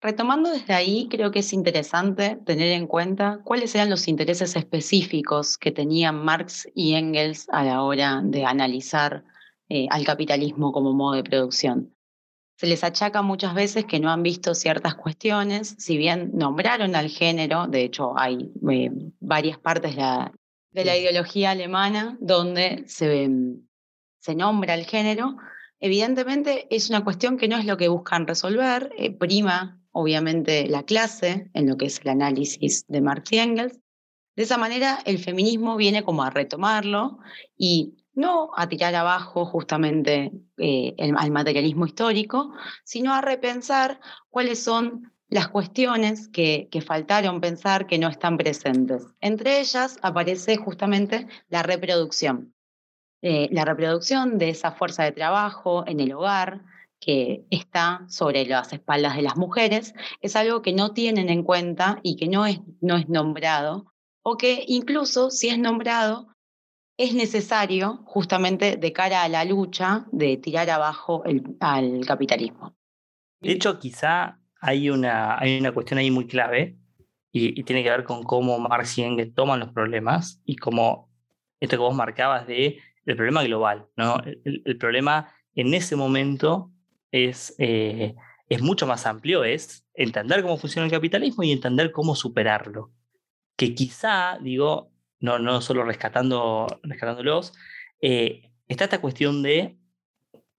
Retomando 0.00 0.50
desde 0.50 0.74
ahí, 0.74 1.06
creo 1.08 1.30
que 1.30 1.38
es 1.38 1.52
interesante 1.52 2.36
tener 2.44 2.72
en 2.72 2.88
cuenta 2.88 3.42
cuáles 3.44 3.72
eran 3.76 3.90
los 3.90 4.08
intereses 4.08 4.56
específicos 4.56 5.56
que 5.56 5.70
tenían 5.70 6.24
Marx 6.24 6.66
y 6.74 6.94
Engels 6.94 7.46
a 7.52 7.62
la 7.62 7.84
hora 7.84 8.20
de 8.24 8.44
analizar 8.44 9.22
al 9.88 10.04
capitalismo 10.04 10.72
como 10.72 10.94
modo 10.94 11.14
de 11.14 11.22
producción. 11.22 11.94
Se 12.62 12.68
les 12.68 12.84
achaca 12.84 13.22
muchas 13.22 13.54
veces 13.54 13.86
que 13.86 13.98
no 13.98 14.08
han 14.08 14.22
visto 14.22 14.54
ciertas 14.54 14.94
cuestiones, 14.94 15.74
si 15.78 15.96
bien 15.96 16.30
nombraron 16.32 16.94
al 16.94 17.08
género, 17.08 17.66
de 17.66 17.82
hecho 17.82 18.16
hay 18.16 18.52
eh, 18.70 18.88
varias 19.18 19.58
partes 19.58 19.96
de 19.96 20.84
la, 20.84 20.96
ideología 20.96 21.50
alemana 21.50 22.16
donde 22.20 22.84
se, 22.86 23.28
se 24.20 24.34
nombra 24.36 24.74
el 24.74 24.84
género, 24.84 25.38
evidentemente 25.80 26.68
es 26.70 26.88
una 26.88 27.02
cuestión 27.02 27.36
que 27.36 27.48
no 27.48 27.56
es 27.56 27.64
lo 27.64 27.76
que 27.76 27.88
buscan 27.88 28.28
resolver, 28.28 28.92
eh, 28.96 29.10
prima 29.10 29.82
obviamente 29.90 30.68
la 30.68 30.84
clase 30.84 31.50
en 31.54 31.68
lo 31.68 31.76
que 31.76 31.86
es 31.86 32.00
el 32.04 32.10
análisis 32.10 32.86
de 32.86 33.00
Marx 33.00 33.32
y 33.32 33.38
Engels. 33.38 33.80
De 34.36 34.44
esa 34.44 34.56
manera 34.56 35.00
el 35.04 35.18
feminismo 35.18 35.74
viene 35.74 36.04
como 36.04 36.22
a 36.22 36.30
retomarlo 36.30 37.18
y 37.56 38.01
no 38.14 38.50
a 38.56 38.68
tirar 38.68 38.94
abajo 38.94 39.46
justamente 39.46 40.32
eh, 40.58 40.94
al 40.98 41.30
materialismo 41.30 41.86
histórico, 41.86 42.52
sino 42.84 43.14
a 43.14 43.20
repensar 43.20 44.00
cuáles 44.30 44.62
son 44.62 45.12
las 45.28 45.48
cuestiones 45.48 46.28
que, 46.28 46.68
que, 46.70 46.82
faltaron 46.82 47.40
pensar 47.40 47.86
que 47.86 47.98
no 47.98 48.08
están 48.08 48.36
presentes. 48.36 49.06
Entre 49.20 49.60
ellas 49.60 49.98
aparece 50.02 50.56
justamente 50.58 51.26
la 51.48 51.62
reproducción. 51.62 52.52
Eh, 53.22 53.48
la 53.52 53.64
reproducción 53.64 54.36
de 54.36 54.50
esa 54.50 54.72
fuerza 54.72 55.04
de 55.04 55.12
trabajo 55.12 55.84
en 55.86 56.00
el 56.00 56.12
hogar 56.12 56.62
que 56.98 57.46
está 57.50 58.04
sobre 58.08 58.44
las 58.46 58.72
espaldas 58.72 59.16
de 59.16 59.22
las 59.22 59.36
mujeres 59.36 59.94
es 60.20 60.36
algo 60.36 60.60
que 60.60 60.72
no 60.72 60.92
tienen 60.92 61.30
en 61.30 61.44
cuenta 61.44 61.98
y 62.02 62.16
que 62.16 62.28
no 62.28 62.46
es, 62.46 62.60
no 62.80 62.96
es 62.96 63.08
nombrado, 63.08 63.92
o 64.22 64.36
que 64.36 64.64
incluso 64.66 65.30
si 65.30 65.48
es 65.48 65.58
nombrado 65.58 66.31
es 66.96 67.14
necesario 67.14 68.02
justamente 68.04 68.76
de 68.76 68.92
cara 68.92 69.22
a 69.22 69.28
la 69.28 69.44
lucha 69.44 70.06
de 70.12 70.36
tirar 70.36 70.70
abajo 70.70 71.22
al 71.60 72.06
capitalismo. 72.06 72.74
De 73.40 73.52
hecho, 73.52 73.78
quizá 73.78 74.38
hay 74.60 74.90
una, 74.90 75.38
hay 75.38 75.58
una 75.58 75.72
cuestión 75.72 75.98
ahí 75.98 76.10
muy 76.10 76.26
clave 76.26 76.78
y, 77.32 77.62
tiene 77.64 77.82
que 77.82 77.90
ver 77.90 78.04
con 78.04 78.22
cómo 78.22 78.58
Marx 78.58 78.98
y 78.98 79.02
Engels 79.02 79.34
toman 79.34 79.60
los 79.60 79.70
problemas 79.70 80.40
y 80.44 80.56
cómo 80.56 81.10
esto 81.58 81.76
que 81.76 81.82
vos 81.82 81.94
marcabas 81.94 82.46
de 82.46 82.78
el 83.04 83.16
problema 83.16 83.42
global, 83.42 83.88
¿no? 83.96 84.18
El, 84.44 84.78
problema 84.78 85.32
en 85.54 85.74
ese 85.74 85.96
momento 85.96 86.70
es, 87.10 87.54
eh, 87.58 88.14
es 88.48 88.62
mucho 88.62 88.86
más 88.86 89.06
amplio, 89.06 89.42
es 89.42 89.84
entender 89.94 90.42
cómo 90.42 90.56
funciona 90.56 90.86
el 90.86 90.92
capitalismo 90.92 91.42
y 91.42 91.50
entender 91.50 91.90
cómo 91.90 92.14
superarlo. 92.14 92.92
Que 93.56 93.74
quizá, 93.74 94.38
digo, 94.40 94.91
no, 95.22 95.38
no 95.38 95.62
solo 95.62 95.84
rescatando, 95.84 96.66
rescatándolos, 96.82 97.54
eh, 98.02 98.50
está 98.68 98.84
esta 98.84 99.00
cuestión 99.00 99.42
de 99.42 99.78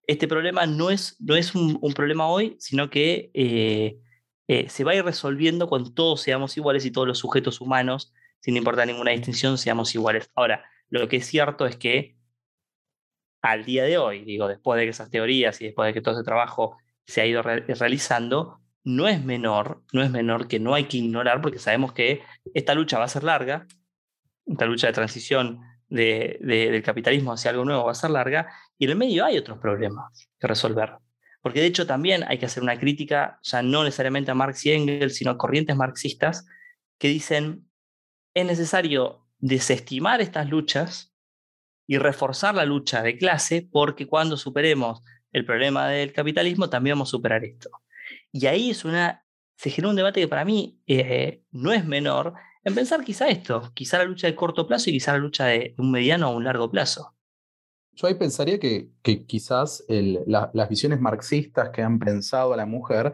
este 0.07 0.27
problema 0.27 0.65
no 0.65 0.89
es, 0.89 1.15
no 1.19 1.35
es 1.35 1.53
un, 1.53 1.79
problema 1.93 2.27
hoy, 2.27 2.55
sino 2.59 2.89
que 2.89 3.29
eh, 3.33 3.99
eh, 4.47 4.69
se 4.69 4.83
va 4.83 4.91
a 4.91 4.95
ir 4.95 5.05
resolviendo 5.05 5.67
cuando 5.67 5.93
todos 5.93 6.21
seamos 6.21 6.57
iguales 6.57 6.85
y 6.85 6.91
todos 6.91 7.07
los 7.07 7.19
sujetos 7.19 7.61
humanos, 7.61 8.13
sin 8.39 8.57
importar 8.57 8.87
ninguna 8.87 9.11
distinción, 9.11 9.57
seamos 9.57 9.93
iguales. 9.95 10.29
Ahora, 10.35 10.65
lo 10.89 11.07
que 11.07 11.17
es 11.17 11.25
cierto 11.25 11.65
es 11.65 11.77
que 11.77 12.17
al 13.41 13.65
día 13.65 13.83
de 13.83 13.97
hoy, 13.97 14.23
digo, 14.23 14.47
después 14.47 14.77
de 14.77 14.85
que 14.85 14.91
esas 14.91 15.09
teorías 15.09 15.59
y 15.61 15.65
después 15.65 15.87
de 15.87 15.93
que 15.93 16.01
todo 16.01 16.15
ese 16.15 16.23
trabajo 16.23 16.77
se 17.05 17.21
ha 17.21 17.25
ido 17.25 17.41
realizando, 17.41 18.59
no 18.85 19.07
es 19.07 19.23
menor, 19.23 19.83
no 19.93 20.03
es 20.03 20.11
menor 20.11 20.47
que 20.47 20.59
no 20.59 20.73
hay 20.73 20.85
que 20.85 20.97
ignorar, 20.97 21.41
porque 21.41 21.59
sabemos 21.59 21.93
que 21.93 22.21
esta 22.53 22.73
lucha 22.73 22.99
va 22.99 23.05
a 23.05 23.09
ser 23.09 23.23
larga, 23.23 23.67
esta 24.45 24.65
lucha 24.65 24.87
de 24.87 24.93
transición 24.93 25.59
del 25.89 26.81
capitalismo 26.83 27.33
hacia 27.33 27.51
algo 27.51 27.65
nuevo 27.65 27.85
va 27.85 27.91
a 27.91 27.95
ser 27.95 28.09
larga, 28.09 28.47
y 28.77 28.85
en 28.85 28.91
el 28.91 28.97
medio 28.97 29.25
hay 29.25 29.37
otros 29.37 29.59
problemas 29.59 30.27
que 30.39 30.47
resolver. 30.47 30.97
Porque 31.41 31.59
de 31.59 31.67
hecho 31.67 31.85
también 31.85 32.23
hay 32.27 32.37
que 32.37 32.45
hacer 32.45 32.63
una 32.63 32.79
crítica, 32.79 33.39
ya 33.43 33.61
no 33.61 33.83
necesariamente 33.83 34.31
a 34.31 34.35
Marx 34.35 34.65
y 34.65 34.71
Engels, 34.71 35.17
sino 35.17 35.31
a 35.31 35.37
corrientes 35.37 35.75
marxistas, 35.75 36.45
que 36.97 37.09
dicen, 37.09 37.69
es 38.33 38.45
necesario 38.45 39.27
desestimar 39.39 40.21
estas 40.21 40.49
luchas 40.49 41.13
y 41.85 41.97
reforzar 41.97 42.55
la 42.55 42.65
lucha 42.65 43.03
de 43.03 43.17
clase, 43.17 43.67
porque 43.69 44.07
cuando 44.07 44.37
superemos 44.37 45.03
el 45.31 45.45
problema 45.45 45.87
del 45.87 46.13
capitalismo, 46.13 46.69
también 46.69 46.95
vamos 46.95 47.09
a 47.09 47.11
superar 47.11 47.43
esto. 47.43 47.69
Y 48.31 48.45
ahí 48.47 48.69
es 48.69 48.85
una, 48.85 49.25
se 49.57 49.69
genera 49.69 49.89
un 49.89 49.95
debate 49.95 50.21
que 50.21 50.27
para 50.27 50.45
mí 50.45 50.79
eh, 50.87 51.43
no 51.51 51.73
es 51.73 51.85
menor, 51.85 52.35
en 52.63 52.75
pensar 52.75 53.03
quizá 53.03 53.27
esto, 53.27 53.71
quizá 53.73 53.97
la 53.97 54.05
lucha 54.05 54.27
de 54.27 54.35
corto 54.35 54.65
plazo 54.67 54.89
y 54.89 54.93
quizá 54.93 55.13
la 55.13 55.19
lucha 55.19 55.45
de 55.45 55.75
un 55.77 55.91
mediano 55.91 56.29
o 56.29 56.37
un 56.37 56.43
largo 56.43 56.69
plazo. 56.69 57.13
Yo 57.95 58.07
ahí 58.07 58.15
pensaría 58.15 58.59
que, 58.59 58.89
quizás 59.27 59.83
las 59.87 60.69
visiones 60.69 60.99
marxistas 60.99 61.69
que 61.69 61.81
han 61.81 61.99
pensado 61.99 62.53
a 62.53 62.57
la 62.57 62.65
mujer 62.65 63.13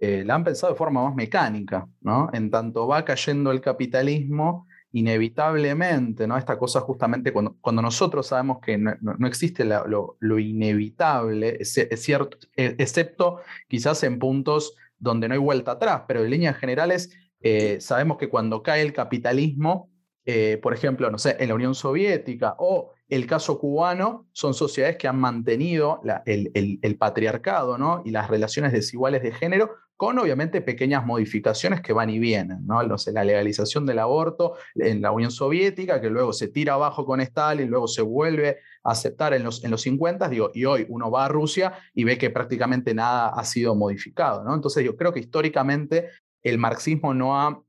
eh, 0.00 0.24
la 0.24 0.34
han 0.34 0.44
pensado 0.44 0.72
de 0.72 0.78
forma 0.78 1.04
más 1.04 1.14
mecánica, 1.14 1.86
¿no? 2.00 2.30
En 2.32 2.50
tanto 2.50 2.86
va 2.86 3.04
cayendo 3.04 3.50
el 3.50 3.60
capitalismo, 3.60 4.66
inevitablemente, 4.92 6.26
¿no? 6.26 6.36
Esta 6.36 6.58
cosa 6.58 6.80
justamente 6.80 7.32
cuando, 7.32 7.82
nosotros 7.82 8.26
sabemos 8.26 8.58
que 8.60 8.78
no, 8.78 9.26
existe 9.26 9.64
lo, 9.64 10.16
lo, 10.18 10.38
inevitable, 10.38 11.56
es, 11.60 11.76
es 11.76 12.02
cierto, 12.02 12.38
e, 12.56 12.76
excepto 12.78 13.40
quizás 13.68 14.02
en 14.02 14.18
puntos 14.18 14.74
donde 14.98 15.28
no 15.28 15.34
hay 15.34 15.40
vuelta 15.40 15.72
atrás, 15.72 16.02
pero 16.08 16.24
en 16.24 16.30
líneas 16.30 16.56
generales 16.56 17.10
eh, 17.40 17.80
sabemos 17.80 18.18
que 18.18 18.28
cuando 18.28 18.62
cae 18.62 18.82
el 18.82 18.92
capitalismo, 18.92 19.90
eh, 20.26 20.58
por 20.62 20.74
ejemplo, 20.74 21.10
no 21.10 21.18
sé, 21.18 21.36
en 21.40 21.48
la 21.48 21.54
Unión 21.54 21.74
Soviética 21.74 22.54
o 22.58 22.92
el 23.08 23.26
caso 23.26 23.58
cubano, 23.58 24.28
son 24.32 24.54
sociedades 24.54 24.96
que 24.96 25.08
han 25.08 25.18
mantenido 25.18 26.00
el, 26.26 26.96
patriarcado 26.98 27.78
¿no? 27.78 28.02
y 28.04 28.10
las 28.10 28.28
relaciones 28.28 28.72
desiguales 28.72 29.22
de 29.22 29.32
género 29.32 29.70
con 29.96 30.18
obviamente 30.18 30.62
pequeñas 30.62 31.04
modificaciones 31.04 31.82
que 31.82 31.92
van 31.92 32.08
y 32.08 32.18
vienen, 32.18 32.64
¿no? 32.66 32.82
no 32.84 32.96
sé, 32.96 33.12
la 33.12 33.24
legalización 33.24 33.84
del 33.84 33.98
aborto 33.98 34.54
en 34.74 35.02
la 35.02 35.10
Unión 35.10 35.30
Soviética, 35.30 36.00
que 36.00 36.08
luego 36.08 36.32
se 36.32 36.48
tira 36.48 36.74
abajo 36.74 37.04
con 37.04 37.20
Stalin, 37.20 37.68
luego 37.68 37.88
se 37.88 38.00
vuelve 38.00 38.58
a 38.82 38.92
aceptar 38.92 39.34
en 39.34 39.42
los, 39.42 39.62
en 39.64 39.70
los 39.70 39.82
50, 39.82 40.28
digo, 40.28 40.50
y 40.54 40.64
hoy 40.64 40.86
uno 40.88 41.10
va 41.10 41.26
a 41.26 41.28
Rusia 41.28 41.74
y 41.92 42.04
ve 42.04 42.16
que 42.16 42.30
prácticamente 42.30 42.94
nada 42.94 43.28
ha 43.28 43.44
sido 43.44 43.74
modificado. 43.74 44.44
¿no? 44.44 44.54
Entonces 44.54 44.84
yo 44.84 44.96
creo 44.96 45.12
que 45.12 45.20
históricamente 45.20 46.08
el 46.42 46.58
marxismo 46.58 47.14
no 47.14 47.40
ha, 47.40 47.62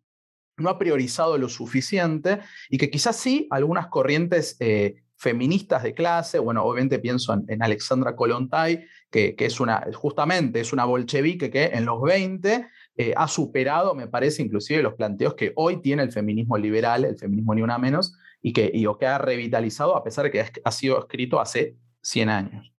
no 0.57 0.69
ha 0.69 0.77
priorizado 0.77 1.37
lo 1.37 1.49
suficiente 1.49 2.39
y 2.69 2.77
que 2.77 2.89
quizás 2.89 3.15
sí 3.15 3.47
algunas 3.51 3.87
corrientes 3.87 4.57
eh, 4.59 4.95
feministas 5.15 5.83
de 5.83 5.93
clase, 5.93 6.39
bueno, 6.39 6.63
obviamente 6.63 6.97
pienso 6.97 7.33
en, 7.47 7.61
Alexandra 7.61 8.15
Kolontai, 8.15 8.85
que, 9.11 9.35
que, 9.35 9.45
es 9.45 9.59
una, 9.59 9.85
justamente 9.93 10.59
es 10.59 10.73
una 10.73 10.85
bolchevique 10.85 11.51
que 11.51 11.65
en 11.65 11.85
los 11.85 12.01
20 12.01 12.67
eh, 12.97 13.13
ha 13.15 13.27
superado, 13.27 13.93
me 13.93 14.07
parece, 14.07 14.41
inclusive 14.41 14.81
los 14.81 14.95
planteos 14.95 15.35
que 15.35 15.53
hoy 15.55 15.81
tiene 15.81 16.01
el 16.01 16.11
feminismo 16.11 16.57
liberal, 16.57 17.05
el 17.05 17.17
feminismo 17.17 17.53
ni 17.53 17.61
una 17.61 17.77
menos, 17.77 18.17
y 18.41 18.53
que, 18.53 18.71
y, 18.73 18.85
que 18.99 19.05
ha 19.05 19.19
revitalizado 19.19 19.95
a 19.95 20.03
pesar 20.03 20.25
de 20.25 20.31
que 20.31 20.45
ha 20.63 20.71
sido 20.71 20.99
escrito 20.99 21.39
hace 21.39 21.77
100 22.01 22.29
años. 22.29 22.70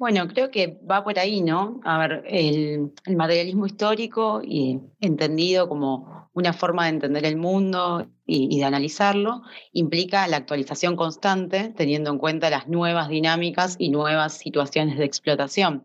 Bueno, 0.00 0.26
creo 0.28 0.50
que 0.50 0.80
va 0.90 1.04
por 1.04 1.18
ahí, 1.18 1.42
¿no? 1.42 1.78
A 1.84 1.98
ver, 1.98 2.24
el, 2.26 2.90
materialismo 3.14 3.66
histórico 3.66 4.40
y 4.42 4.80
entendido 4.98 5.68
como 5.68 6.30
una 6.32 6.54
forma 6.54 6.84
de 6.84 6.92
entender 6.92 7.26
el 7.26 7.36
mundo 7.36 8.08
y, 8.24 8.58
de 8.58 8.64
analizarlo, 8.64 9.42
implica 9.72 10.26
la 10.26 10.38
actualización 10.38 10.96
constante, 10.96 11.74
teniendo 11.76 12.10
en 12.10 12.16
cuenta 12.16 12.48
las 12.48 12.66
nuevas 12.66 13.10
dinámicas 13.10 13.76
y 13.78 13.90
nuevas 13.90 14.38
situaciones 14.38 14.96
de 14.96 15.04
explotación. 15.04 15.84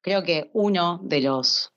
Creo 0.00 0.24
que 0.24 0.50
uno 0.54 0.98
de 1.04 1.20
los, 1.20 1.72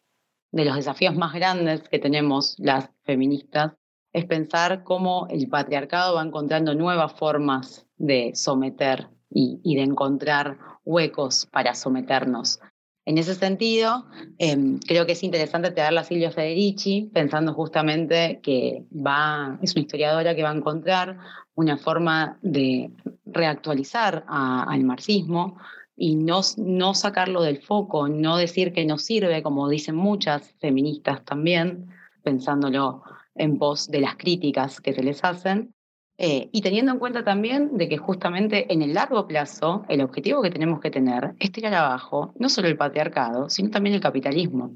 de 0.52 0.66
los 0.66 0.78
desafíos 0.78 1.16
más 1.16 1.34
grandes 1.34 1.88
que 1.88 2.00
tenemos 2.00 2.56
las 2.58 2.90
feministas 3.04 3.74
es 4.12 4.26
pensar 4.26 4.84
cómo 4.84 5.28
el 5.30 5.48
patriarcado 5.50 6.16
va 6.16 6.24
encontrando 6.24 6.74
nuevas 6.74 7.14
formas 7.14 7.86
de 7.98 8.32
someter 8.34 9.08
y, 9.30 9.76
de 9.76 9.82
encontrar 9.84 10.58
huecos 10.86 11.48
para 11.52 11.76
someternos. 11.76 12.60
En 13.06 13.20
ese 13.20 13.36
sentido, 13.36 14.06
em, 14.40 14.80
creo 14.80 15.06
que 15.06 15.12
es 15.12 15.24
interesante 15.24 15.70
tenerla 15.70 16.02
a 16.02 16.04
Silvia 16.06 16.32
Federici, 16.32 17.12
pensando 17.14 17.54
justamente 17.54 18.40
que 18.42 18.84
va, 18.92 19.60
es 19.62 19.74
una 19.76 19.82
historiadora 19.82 20.36
que 20.36 20.42
va 20.42 20.50
a 20.50 20.56
encontrar 20.56 21.20
una 21.54 21.78
forma 21.78 22.40
de 22.42 22.90
reactualizar 23.26 24.26
al 24.28 24.84
marxismo 24.84 25.58
y 25.96 26.16
no, 26.16 26.42
no 26.58 26.94
sacarlo 26.96 27.44
del 27.44 27.62
foco, 27.62 28.08
no 28.10 28.38
decir 28.38 28.74
que 28.74 28.86
no 28.86 28.98
sirve, 28.98 29.44
como 29.44 29.70
dicen 29.70 29.96
muchas 29.96 30.54
feministas 30.60 31.24
también, 31.24 31.88
pensándolo 32.24 33.04
en 33.36 33.60
pos 33.60 33.88
de 33.88 34.02
las 34.02 34.16
críticas 34.16 34.82
que 34.82 34.94
se 34.94 35.04
les 35.04 35.24
hacen, 35.24 35.75
eh, 36.18 36.50
y 36.54 36.62
teniendo 36.62 36.94
en 36.94 37.00
cuenta 37.00 37.26
también 37.26 37.78
de 37.78 37.90
que 37.90 37.98
justamente 37.98 38.72
en 38.72 38.82
el 38.82 38.94
largo 38.94 39.28
plazo 39.28 39.84
el 39.90 40.02
objetivo 40.02 40.42
que 40.42 40.50
tenemos 40.50 40.80
que 40.80 40.90
tener 40.90 41.34
es 41.40 41.52
tirar 41.52 41.74
abajo 41.74 42.34
no 42.40 42.48
solo 42.48 42.70
el 42.70 42.78
patriarcado, 42.78 43.50
sino 43.50 43.70
también 43.70 43.96
el 43.96 44.02
capitalismo. 44.02 44.72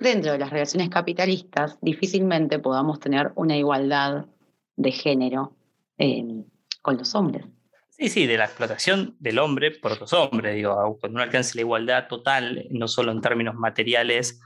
Dentro 0.00 0.32
de 0.32 0.38
las 0.38 0.50
relaciones 0.50 0.88
capitalistas 0.88 1.78
difícilmente 1.80 2.58
podamos 2.58 2.98
tener 2.98 3.30
una 3.36 3.56
igualdad 3.56 4.26
de 4.74 4.90
género 4.90 5.54
eh, 5.98 6.42
con 6.80 6.96
los 6.96 7.14
hombres. 7.14 7.46
Sí, 7.90 8.08
sí, 8.08 8.26
de 8.26 8.36
la 8.36 8.46
explotación 8.46 9.14
del 9.20 9.38
hombre 9.38 9.70
por 9.70 9.92
otros 9.92 10.12
hombres, 10.12 10.56
digo, 10.56 10.74
cuando 10.98 11.16
uno 11.16 11.22
alcance 11.22 11.54
la 11.54 11.60
igualdad 11.60 12.08
total, 12.08 12.66
no 12.70 12.88
solo 12.88 13.12
en 13.12 13.20
términos 13.20 13.54
materiales 13.54 14.40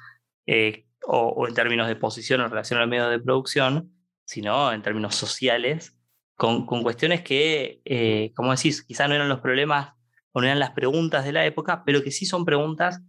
eh, 0.47 0.85
o, 1.07 1.29
o, 1.29 1.49
en 1.49 1.55
términos 1.55 1.89
de 1.89 1.97
posición 1.97 2.43
en 2.43 2.51
relación 2.51 2.81
al 2.81 2.89
medio 2.89 3.09
de 3.09 3.19
producción, 3.19 3.96
sino 4.27 4.73
en 4.73 4.83
términos 4.83 5.15
sociales, 5.15 5.97
con, 6.37 6.67
cuestiones 6.67 7.23
que, 7.23 7.81
eh, 7.85 8.33
como 8.35 8.55
decís, 8.55 8.83
quizás 8.83 9.09
no 9.09 9.15
eran 9.15 9.29
los 9.29 9.41
problemas 9.41 9.95
o 10.33 10.41
no 10.41 10.47
eran 10.47 10.59
las 10.59 10.73
preguntas 10.73 11.25
de 11.25 11.33
la 11.33 11.47
época, 11.47 11.83
pero 11.87 12.03
que 12.03 12.11
sí 12.11 12.27
son 12.27 12.45
preguntas 12.45 13.01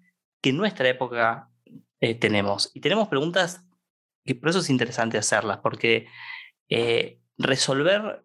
que 0.41 0.51
en 0.51 0.57
nuestra 0.57 0.87
época 0.87 1.49
eh, 1.99 2.15
tenemos. 2.15 2.71
Y 2.73 2.79
tenemos 2.79 3.09
preguntas 3.09 3.65
que 4.23 4.35
por 4.35 4.49
eso 4.49 4.59
es 4.59 4.69
interesante 4.69 5.17
hacerlas, 5.17 5.57
porque 5.57 6.07
eh, 6.69 7.19
resolver 7.37 8.23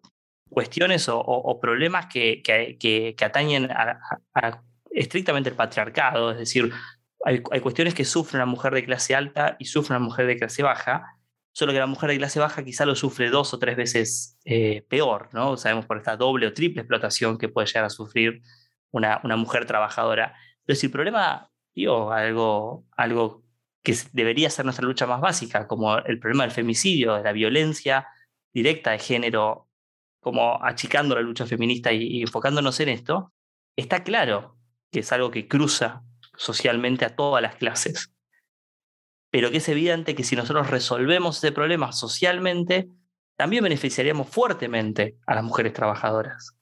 cuestiones 0.49 1.07
o, 1.09 1.59
problemas 1.59 2.05
que, 2.05 2.41
que, 2.43 3.15
atañen 3.25 3.71
a, 3.71 3.99
estrictamente 4.91 5.49
el 5.49 5.55
patriarcado, 5.55 6.31
es 6.31 6.37
decir, 6.37 6.71
hay, 7.25 7.41
hay, 7.51 7.59
cuestiones 7.61 7.95
que 7.95 8.05
sufre 8.05 8.37
una 8.37 8.45
mujer 8.45 8.73
de 8.73 8.85
clase 8.85 9.15
alta 9.15 9.55
y 9.57 9.65
sufre 9.65 9.95
una 9.95 10.05
mujer 10.05 10.27
de 10.27 10.37
clase 10.37 10.61
baja, 10.61 11.12
solo 11.53 11.71
que 11.71 11.79
la 11.79 11.87
mujer 11.87 12.09
de 12.09 12.17
clase 12.17 12.39
baja 12.39 12.63
quizá 12.63 12.85
lo 12.85 12.95
sufre 12.95 13.29
dos 13.29 13.53
o 13.53 13.59
tres 13.59 13.77
veces 13.77 14.37
eh, 14.43 14.85
peor, 14.89 15.29
¿no? 15.33 15.55
Sabemos 15.55 15.85
por 15.85 15.97
esta 15.97 16.17
doble 16.17 16.47
o 16.47 16.53
triple 16.53 16.81
explotación 16.81 17.37
que 17.37 17.47
puede 17.47 17.67
llegar 17.67 17.85
a 17.85 17.89
sufrir 17.89 18.41
una, 18.91 19.19
mujer 19.37 19.65
trabajadora. 19.65 20.35
Pero 20.65 20.75
si 20.75 20.87
el 20.87 20.91
problema, 20.91 21.51
digo, 21.73 22.11
algo, 22.11 22.85
algo 22.97 23.43
que 23.83 23.95
debería 24.13 24.49
ser 24.49 24.65
nuestra 24.65 24.85
lucha 24.85 25.05
más 25.05 25.21
básica, 25.21 25.67
como 25.67 25.97
el 25.99 26.19
problema 26.19 26.43
del 26.43 26.51
femicidio, 26.51 27.15
de 27.15 27.23
la 27.23 27.31
violencia 27.33 28.07
directa 28.51 28.91
de 28.91 28.99
género, 28.99 29.69
como 30.19 30.63
achicando 30.63 31.15
la 31.15 31.21
lucha 31.21 31.45
feminista 31.45 31.91
y 31.91 32.21
enfocándonos 32.21 32.79
en 32.79 32.89
esto, 32.89 33.31
está 33.75 34.03
claro 34.03 34.57
que 34.91 34.99
es 34.99 35.11
algo 35.11 35.31
que 35.31 35.47
cruza 35.47 36.03
socialmente 36.35 37.05
a 37.05 37.15
todas 37.15 37.41
las 37.43 37.55
clases 37.55 38.13
pero 39.33 39.49
que 39.49 39.57
es 39.57 39.67
evidente 39.67 40.13
que 40.13 40.23
si 40.23 40.35
nosotros 40.35 40.69
resolvemos 40.69 41.39
ese 41.39 41.51
problema 41.51 41.91
socialmente, 41.91 42.87
también 43.35 43.63
beneficiaríamos 43.63 44.29
fuertemente 44.29 45.17
a 45.25 45.33
las 45.33 45.43
mujeres 45.43 45.73
trabajadoras 45.73 46.55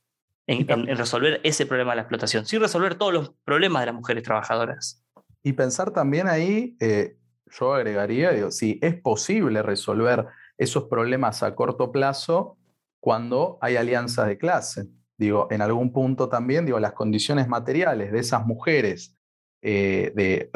en, 0.47 0.87
resolver 0.95 1.41
ese 1.43 1.65
problema 1.65 1.91
de 1.91 1.97
la 1.97 2.01
explotación, 2.03 2.45
sin 2.45 2.61
resolver 2.61 2.95
todos 2.95 3.13
los 3.13 3.33
problemas 3.43 3.81
de 3.81 3.87
las 3.87 3.95
mujeres 3.95 4.23
trabajadoras. 4.23 5.03
Y 5.43 5.51
pensar 5.51 5.91
también 5.91 6.29
ahí, 6.29 6.77
eh, 6.79 7.17
yo 7.47 7.73
agregaría, 7.73 8.31
digo, 8.31 8.51
si 8.51 8.79
es 8.81 8.95
posible 8.95 9.61
resolver 9.63 10.27
esos 10.57 10.85
problemas 10.85 11.43
a 11.43 11.53
corto 11.55 11.91
plazo 11.91 12.57
cuando 13.01 13.57
hay 13.59 13.75
alianzas 13.75 14.27
de 14.27 14.37
clase. 14.37 14.87
Digo, 15.17 15.49
en 15.51 15.61
algún 15.61 15.91
punto 15.91 16.29
también, 16.29 16.65
digo, 16.65 16.79
las 16.79 16.93
condiciones 16.93 17.49
materiales 17.49 18.13
de 18.13 18.19
esas 18.19 18.45
mujeres 18.45 19.17
eh, 19.61 20.11
de, 20.15 20.49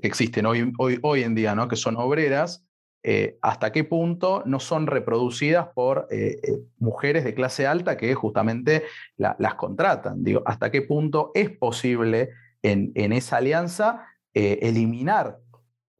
que 0.00 0.06
existen 0.06 0.46
hoy, 0.46 0.72
hoy, 0.78 0.98
hoy 1.02 1.22
en 1.22 1.34
día, 1.34 1.54
¿no? 1.54 1.68
que 1.68 1.76
son 1.76 1.96
obreras, 1.96 2.64
eh, 3.02 3.38
hasta 3.40 3.72
qué 3.72 3.82
punto 3.84 4.42
no 4.44 4.60
son 4.60 4.86
reproducidas 4.86 5.68
por 5.74 6.06
eh, 6.10 6.38
eh, 6.42 6.58
mujeres 6.78 7.24
de 7.24 7.32
clase 7.32 7.66
alta 7.66 7.96
que 7.96 8.14
justamente 8.14 8.84
las 9.16 9.54
contratan. 9.54 10.22
Digo, 10.22 10.42
hasta 10.44 10.70
qué 10.70 10.82
punto 10.82 11.30
es 11.34 11.50
posible 11.50 12.30
en, 12.62 12.92
en 12.94 13.12
esa 13.12 13.38
alianza 13.38 14.06
eliminar 14.32 15.40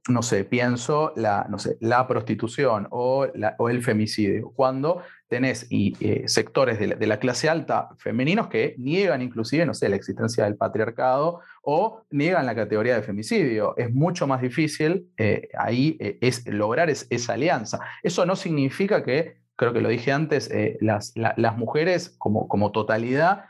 no 0.09 0.23
sé, 0.23 0.45
pienso 0.45 1.13
la, 1.17 1.47
no 1.49 1.59
sé, 1.59 1.77
la 1.81 2.07
prostitución 2.07 2.89
o, 2.91 3.27
el 3.69 3.83
femicidio, 3.83 4.51
cuando 4.55 5.03
tenés 5.29 5.67
y, 5.71 5.95
eh, 6.01 6.25
sectores 6.27 6.79
de 6.79 7.07
la, 7.07 7.19
clase 7.19 7.49
alta 7.49 7.91
femeninos 7.99 8.49
que 8.49 8.75
niegan 8.79 9.23
inclusive, 9.23 9.67
no 9.67 9.75
sé, 9.75 9.89
la 9.89 9.97
existencia 9.97 10.45
del 10.45 10.57
patriarcado 10.57 11.41
o 11.63 12.03
niegan 12.11 12.47
la 12.47 12.55
categoría 12.55 12.95
de 12.95 13.03
femicidio. 13.03 13.77
Es 13.77 13.93
mucho 13.93 14.27
más 14.27 14.41
difícil 14.41 15.11
eh, 15.17 15.49
ahí 15.59 15.97
eh, 16.01 16.19
es 16.21 16.47
lograr 16.47 16.91
esa 16.91 17.33
alianza. 17.33 17.81
Eso 18.03 18.27
no 18.27 18.37
significa 18.37 19.05
que, 19.05 19.39
creo 19.57 19.73
que 19.73 19.81
lo 19.81 19.89
dije 19.89 20.13
antes, 20.13 20.51
las, 20.81 21.13
las, 21.15 21.57
mujeres 21.59 22.15
como, 22.19 22.49
como 22.49 22.73
totalidad 22.73 23.45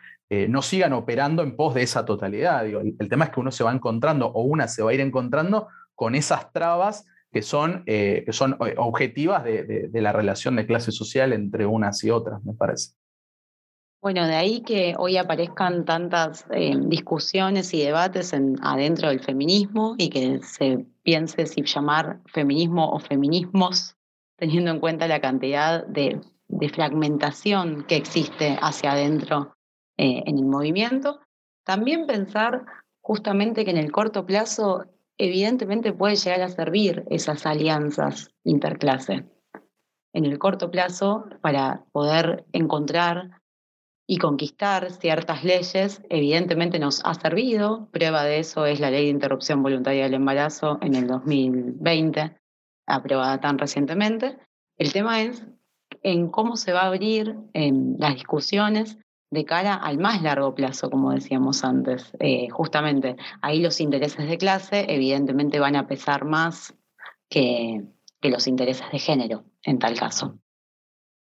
no 0.48 0.62
sigan 0.62 0.92
operando 0.92 1.42
en 1.42 1.56
pos 1.56 1.74
de 1.74 1.82
esa 1.82 2.04
totalidad. 2.04 2.66
el, 2.66 3.08
tema 3.08 3.26
es 3.26 3.30
que 3.30 3.40
uno 3.40 3.50
se 3.50 3.64
va 3.64 3.72
encontrando 3.72 4.26
o 4.26 4.42
una 4.42 4.68
se 4.68 4.82
va 4.82 4.90
a 4.90 4.94
ir 4.94 5.00
encontrando 5.00 5.68
con 5.94 6.14
esas 6.14 6.52
trabas 6.52 7.04
que 7.32 7.42
son, 7.42 7.84
eh, 7.86 8.22
que 8.26 8.32
son 8.32 8.56
eh, 8.66 8.74
objetivas 8.76 9.44
de, 9.44 9.90
la 9.92 10.12
relación 10.12 10.56
de 10.56 10.66
clase 10.66 10.92
social 10.92 11.32
entre 11.32 11.66
unas 11.66 12.02
y 12.04 12.10
otras, 12.10 12.42
me 12.44 12.54
parece. 12.54 12.92
Bueno, 14.02 14.26
de 14.26 14.34
ahí 14.34 14.62
que 14.62 14.94
hoy 14.96 15.18
aparezcan 15.18 15.84
tantas 15.84 16.46
eh, 16.50 16.74
discusiones 16.86 17.74
y 17.74 17.82
debates 17.82 18.32
en, 18.32 18.56
adentro 18.62 19.10
del 19.10 19.20
feminismo 19.20 19.94
y 19.98 20.08
que 20.08 20.40
se 20.42 20.86
piense 21.02 21.44
si 21.44 21.62
llamar 21.62 22.20
feminismo 22.24 22.90
o 22.90 22.98
feminismos, 22.98 23.96
teniendo 24.36 24.70
en 24.70 24.80
cuenta 24.80 25.06
la 25.06 25.20
cantidad 25.20 25.86
de, 25.86 26.18
de 26.48 26.68
fragmentación 26.70 27.84
que 27.84 27.96
existe 27.96 28.58
hacia 28.62 28.92
adentro 28.92 29.54
en 29.98 30.38
el 30.38 30.46
movimiento. 30.46 31.20
También 31.62 32.06
pensar 32.06 32.64
justamente 33.02 33.66
que 33.66 33.70
en 33.70 33.76
el 33.76 33.92
corto 33.92 34.24
plazo 34.24 34.86
evidentemente 35.18 35.92
puede 35.92 36.16
llegar 36.16 36.40
a 36.40 36.48
servir 36.48 37.04
esas 37.10 37.44
alianzas 37.44 38.30
interclase 38.44 39.26
en 40.14 40.24
el 40.24 40.38
corto 40.38 40.70
plazo 40.70 41.26
para 41.42 41.84
poder 41.92 42.46
encontrar 42.52 43.39
y 44.10 44.18
conquistar 44.18 44.90
ciertas 44.90 45.44
leyes, 45.44 46.02
evidentemente 46.08 46.80
nos 46.80 47.00
ha 47.04 47.14
servido. 47.14 47.86
Prueba 47.92 48.24
de 48.24 48.40
eso 48.40 48.66
es 48.66 48.80
la 48.80 48.90
ley 48.90 49.04
de 49.04 49.10
interrupción 49.10 49.62
voluntaria 49.62 50.02
del 50.02 50.14
embarazo 50.14 50.78
en 50.82 50.96
el 50.96 51.06
2020, 51.06 52.36
aprobada 52.88 53.38
tan 53.40 53.56
recientemente. 53.56 54.36
El 54.78 54.92
tema 54.92 55.22
es 55.22 55.46
en 56.02 56.28
cómo 56.28 56.56
se 56.56 56.72
va 56.72 56.80
a 56.80 56.86
abrir 56.86 57.36
en 57.52 57.98
las 58.00 58.14
discusiones 58.14 58.98
de 59.30 59.44
cara 59.44 59.74
al 59.74 59.98
más 59.98 60.20
largo 60.22 60.56
plazo, 60.56 60.90
como 60.90 61.12
decíamos 61.12 61.62
antes. 61.62 62.10
Eh, 62.18 62.48
justamente 62.50 63.14
ahí 63.42 63.60
los 63.60 63.80
intereses 63.80 64.28
de 64.28 64.38
clase 64.38 64.86
evidentemente 64.88 65.60
van 65.60 65.76
a 65.76 65.86
pesar 65.86 66.24
más 66.24 66.74
que, 67.28 67.84
los 68.22 68.48
intereses 68.48 68.90
de 68.90 68.98
género 68.98 69.44
en 69.62 69.78
tal 69.78 69.96
caso. 69.96 70.40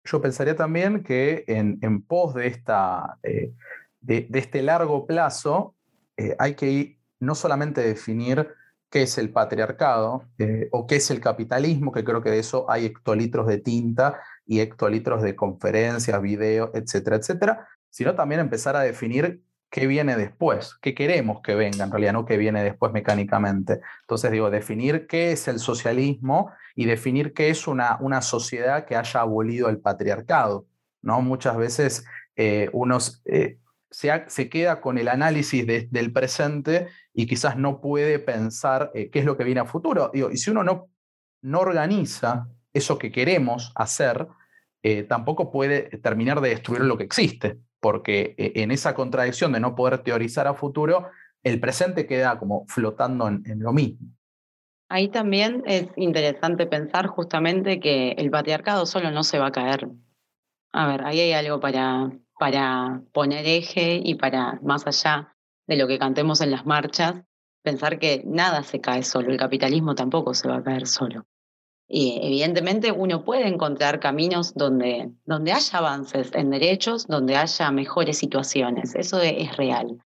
Yo 0.03 0.21
pensaría 0.21 0.55
también 0.55 1.03
que 1.03 1.43
en, 1.47 2.01
pos 2.01 2.33
de, 2.33 2.47
esta, 2.47 3.17
eh, 3.23 3.53
de, 3.99 4.27
este 4.33 4.61
largo 4.61 5.05
plazo 5.05 5.75
eh, 6.17 6.35
hay 6.39 6.55
que 6.55 6.97
no 7.19 7.35
solamente 7.35 7.81
definir 7.81 8.49
qué 8.89 9.03
es 9.03 9.17
el 9.17 9.31
patriarcado 9.31 10.25
o 10.71 10.85
qué 10.85 10.97
es 10.97 11.09
el 11.11 11.21
capitalismo, 11.21 11.91
que 11.93 12.03
creo 12.03 12.21
que 12.21 12.31
de 12.31 12.39
eso 12.39 12.69
hay 12.69 12.85
hectolitros 12.85 13.47
de 13.47 13.59
tinta 13.59 14.19
y 14.45 14.59
hectolitros 14.59 15.21
de 15.21 15.35
conferencias, 15.35 16.21
videos, 16.21 16.71
etcétera, 16.73 17.15
etcétera, 17.15 17.67
sino 17.89 18.15
también 18.15 18.41
empezar 18.41 18.75
a 18.75 18.81
definir 18.81 19.41
qué 19.71 19.87
viene 19.87 20.17
después, 20.17 20.75
qué 20.81 20.93
queremos 20.93 21.41
que 21.41 21.55
venga, 21.55 21.85
en 21.85 21.91
realidad 21.91 22.11
no 22.11 22.25
qué 22.25 22.35
viene 22.35 22.61
después 22.61 22.91
mecánicamente. 22.91 23.79
Entonces 24.01 24.29
digo, 24.29 24.51
definir 24.51 25.07
qué 25.07 25.31
es 25.31 25.47
el 25.47 25.59
socialismo 25.59 26.51
y 26.75 26.85
definir 26.85 27.33
qué 27.33 27.49
es 27.49 27.67
una, 27.67 27.97
una 28.01 28.21
sociedad 28.21 28.85
que 28.85 28.97
haya 28.97 29.21
abolido 29.21 29.69
el 29.69 29.79
patriarcado. 29.79 30.67
¿no? 31.01 31.21
Muchas 31.21 31.55
veces 31.55 32.05
eh, 32.35 32.69
uno 32.73 32.97
eh, 33.23 33.59
se, 33.89 34.49
queda 34.49 34.81
con 34.81 34.97
el 34.97 35.07
análisis 35.07 35.65
del 35.65 36.11
presente 36.11 36.89
y 37.13 37.25
quizás 37.25 37.55
no 37.55 37.79
puede 37.79 38.19
pensar 38.19 38.91
eh, 38.93 39.09
qué 39.09 39.19
es 39.19 39.25
lo 39.25 39.37
que 39.37 39.45
viene 39.45 39.61
a 39.61 39.65
futuro. 39.65 40.11
Y 40.13 40.35
si 40.35 40.51
uno 40.51 40.65
no, 40.65 40.89
no 41.41 41.59
organiza 41.61 42.49
eso 42.73 42.97
que 42.97 43.11
queremos 43.11 43.71
hacer, 43.75 44.27
tampoco 45.07 45.51
puede 45.51 45.83
terminar 45.99 46.41
de 46.41 46.49
destruir 46.49 46.81
lo 46.81 46.97
que 46.97 47.03
existe 47.03 47.59
porque 47.81 48.35
eh, 48.37 48.53
en 48.55 48.71
esa 48.71 48.93
contradicción 48.93 49.51
de 49.51 49.59
no 49.59 49.75
poder 49.75 49.97
teorizar 50.03 50.47
a 50.47 50.53
futuro, 50.53 51.09
el 51.43 51.59
presente 51.59 52.07
queda 52.07 52.39
como 52.39 52.65
flotando 52.67 53.27
en, 53.27 53.59
lo 53.59 53.73
mismo. 53.73 54.07
Ahí 54.87 55.09
también 55.09 55.63
es 55.65 55.87
interesante 55.95 56.67
pensar 56.67 57.07
justamente 57.07 57.79
que 57.79 58.11
el 58.11 58.29
patriarcado 58.29 58.85
solo 58.85 59.09
no 59.11 59.23
se 59.23 59.39
va 59.39 59.47
a 59.47 59.51
caer. 59.51 59.89
A 60.71 60.87
ver, 60.87 61.03
ahí 61.03 61.19
hay 61.19 61.33
algo 61.33 61.59
para, 61.59 62.11
para 62.39 63.01
poner 63.11 63.45
eje 63.45 63.99
y 64.03 64.15
para, 64.15 64.59
más 64.61 64.85
allá 64.85 65.35
de 65.67 65.77
lo 65.77 65.87
que 65.87 65.97
cantemos 65.97 66.41
en 66.41 66.51
las 66.51 66.65
marchas, 66.65 67.23
pensar 67.63 67.99
que 67.99 68.21
nada 68.25 68.63
se 68.63 68.81
cae 68.81 69.03
solo, 69.03 69.31
el 69.31 69.37
capitalismo 69.37 69.95
tampoco 69.95 70.33
se 70.33 70.47
va 70.47 70.57
a 70.57 70.63
caer 70.63 70.87
solo. 70.87 71.25
Y 71.93 72.21
evidentemente 72.23 72.93
uno 72.93 73.25
puede 73.25 73.49
encontrar 73.49 73.99
caminos 73.99 74.53
donde, 74.53 75.11
donde 75.25 75.51
haya 75.51 75.77
avances 75.77 76.33
en 76.33 76.49
derechos, 76.49 77.05
donde 77.05 77.35
haya 77.35 77.69
mejores 77.69 78.17
situaciones. 78.17 78.95
Eso 78.95 79.19
es 79.19 79.57
real. 79.57 80.01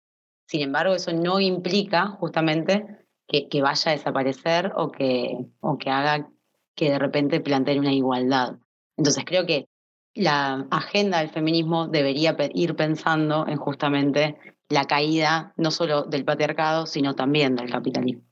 Sin 0.46 0.62
embargo, 0.62 0.94
eso 0.94 1.12
no 1.12 1.40
implica 1.40 2.06
justamente 2.06 3.04
que, 3.28 3.48
que 3.48 3.60
vaya 3.60 3.90
a 3.90 3.94
desaparecer 3.94 4.72
o 4.76 4.90
que, 4.90 5.36
o 5.60 5.76
que 5.76 5.90
haga 5.90 6.30
que 6.74 6.88
de 6.88 6.98
repente 6.98 7.40
plantee 7.40 7.78
una 7.78 7.92
igualdad. 7.92 8.54
Entonces 8.96 9.22
creo 9.26 9.44
que 9.44 9.68
la 10.14 10.66
agenda 10.70 11.18
del 11.18 11.28
feminismo 11.28 11.86
debería 11.86 12.34
ir 12.54 12.76
pensando 12.76 13.46
en 13.46 13.58
justamente 13.58 14.38
la 14.70 14.86
caída 14.86 15.52
no 15.58 15.70
solo 15.70 16.04
del 16.04 16.24
patriarcado, 16.24 16.86
sino 16.86 17.14
también 17.14 17.56
del 17.56 17.70
capitalismo 17.70 18.24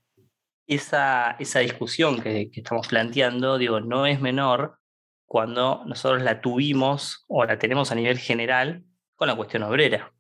esa, 0.75 1.33
esa 1.39 1.61
discusión 1.61 2.21
que, 2.21 2.51
estamos 2.53 2.89
planteando, 2.89 3.59
digo, 3.59 3.81
no 3.81 4.07
es 4.07 4.21
menor 4.21 4.79
cuando 5.27 5.83
nosotros 5.87 6.23
la 6.23 6.41
tuvimos 6.41 7.25
o 7.29 7.45
la 7.45 7.59
tenemos 7.59 7.91
a 7.91 7.95
nivel 7.95 8.19
general 8.19 8.85
con 9.15 9.29
la 9.29 9.37
cuestión 9.37 9.63
obrera. 9.63 10.13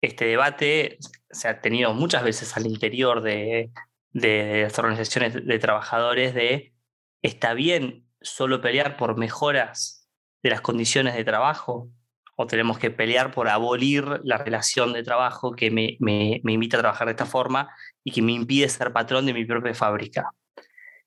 Este 0.00 0.24
debate 0.24 0.98
se 1.30 1.48
ha 1.48 1.60
tenido 1.60 1.94
muchas 1.94 2.24
veces 2.24 2.56
al 2.56 2.66
interior 2.66 3.22
de, 3.22 3.70
de 4.10 4.62
las 4.64 4.78
organizaciones 4.78 5.34
de 5.34 5.58
trabajadores 5.58 6.34
de 6.34 6.74
está 7.22 7.54
bien 7.54 8.06
solo 8.20 8.60
pelear 8.60 8.96
por 8.96 9.16
mejoras 9.16 10.08
de 10.42 10.50
las 10.50 10.60
condiciones 10.60 11.14
de 11.14 11.24
trabajo 11.24 11.90
o 12.36 12.46
tenemos 12.46 12.78
que 12.78 12.90
pelear 12.90 13.30
por 13.30 13.48
abolir 13.48 14.20
la 14.24 14.38
relación 14.38 14.92
de 14.92 15.02
trabajo 15.02 15.52
que 15.52 15.70
me, 15.70 15.96
me, 16.00 16.40
me 16.44 16.52
invita 16.52 16.76
a 16.76 16.80
trabajar 16.80 17.06
de 17.06 17.12
esta 17.12 17.26
forma 17.26 17.68
y 18.02 18.12
que 18.12 18.22
me 18.22 18.32
impide 18.32 18.68
ser 18.68 18.92
patrón 18.92 19.26
de 19.26 19.34
mi 19.34 19.44
propia 19.44 19.74
fábrica. 19.74 20.30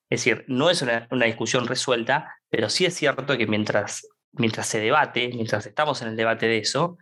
Es 0.10 0.24
decir, 0.24 0.46
no 0.48 0.70
es 0.70 0.82
una, 0.82 1.08
discusión 1.26 1.68
resuelta, 1.68 2.38
pero 2.50 2.70
sí 2.70 2.86
es 2.86 2.94
cierto 2.94 3.38
que 3.38 3.48
mientras, 3.48 4.08
mientras 4.34 4.68
se 4.68 4.80
debate, 4.80 5.30
mientras 5.30 5.66
estamos 5.66 6.02
en 6.02 6.10
el 6.10 6.16
debate 6.16 6.48
de 6.48 6.60
eso, 6.60 6.98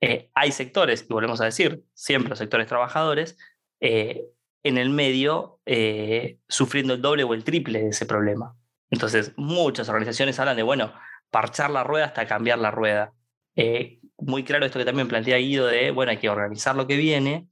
eh, 0.00 0.30
hay 0.34 0.52
sectores, 0.52 1.06
y 1.08 1.12
volvemos 1.12 1.40
a 1.40 1.46
decir, 1.46 1.84
siempre 1.94 2.30
los 2.30 2.38
sectores 2.38 2.66
trabajadores, 2.66 3.36
eh, 3.80 4.22
en 4.62 4.78
el 4.78 4.90
medio 4.90 5.60
eh, 5.66 6.38
sufriendo 6.48 6.94
el 6.94 7.02
doble 7.02 7.24
o 7.24 7.34
el 7.34 7.44
triple 7.44 7.80
de 7.80 7.88
ese 7.88 8.06
problema. 8.06 8.56
Entonces, 8.90 9.32
muchas 9.36 9.88
organizaciones 9.88 10.38
hablan 10.38 10.56
de, 10.56 10.62
bueno, 10.62 10.94
parchar 11.30 11.70
la 11.70 11.82
rueda 11.82 12.06
hasta 12.06 12.26
cambiar 12.26 12.58
la 12.58 12.70
rueda. 12.70 13.12
Muy 14.18 14.44
claro 14.44 14.66
esto 14.66 14.78
que 14.78 14.84
también 14.84 15.08
plantea 15.08 15.38
Guido 15.38 15.66
de, 15.66 15.90
bueno, 15.90 16.10
hay 16.10 16.18
que 16.18 16.28
organizar 16.28 16.76
lo 16.76 16.86
que 16.86 16.96
viene, 16.96 17.48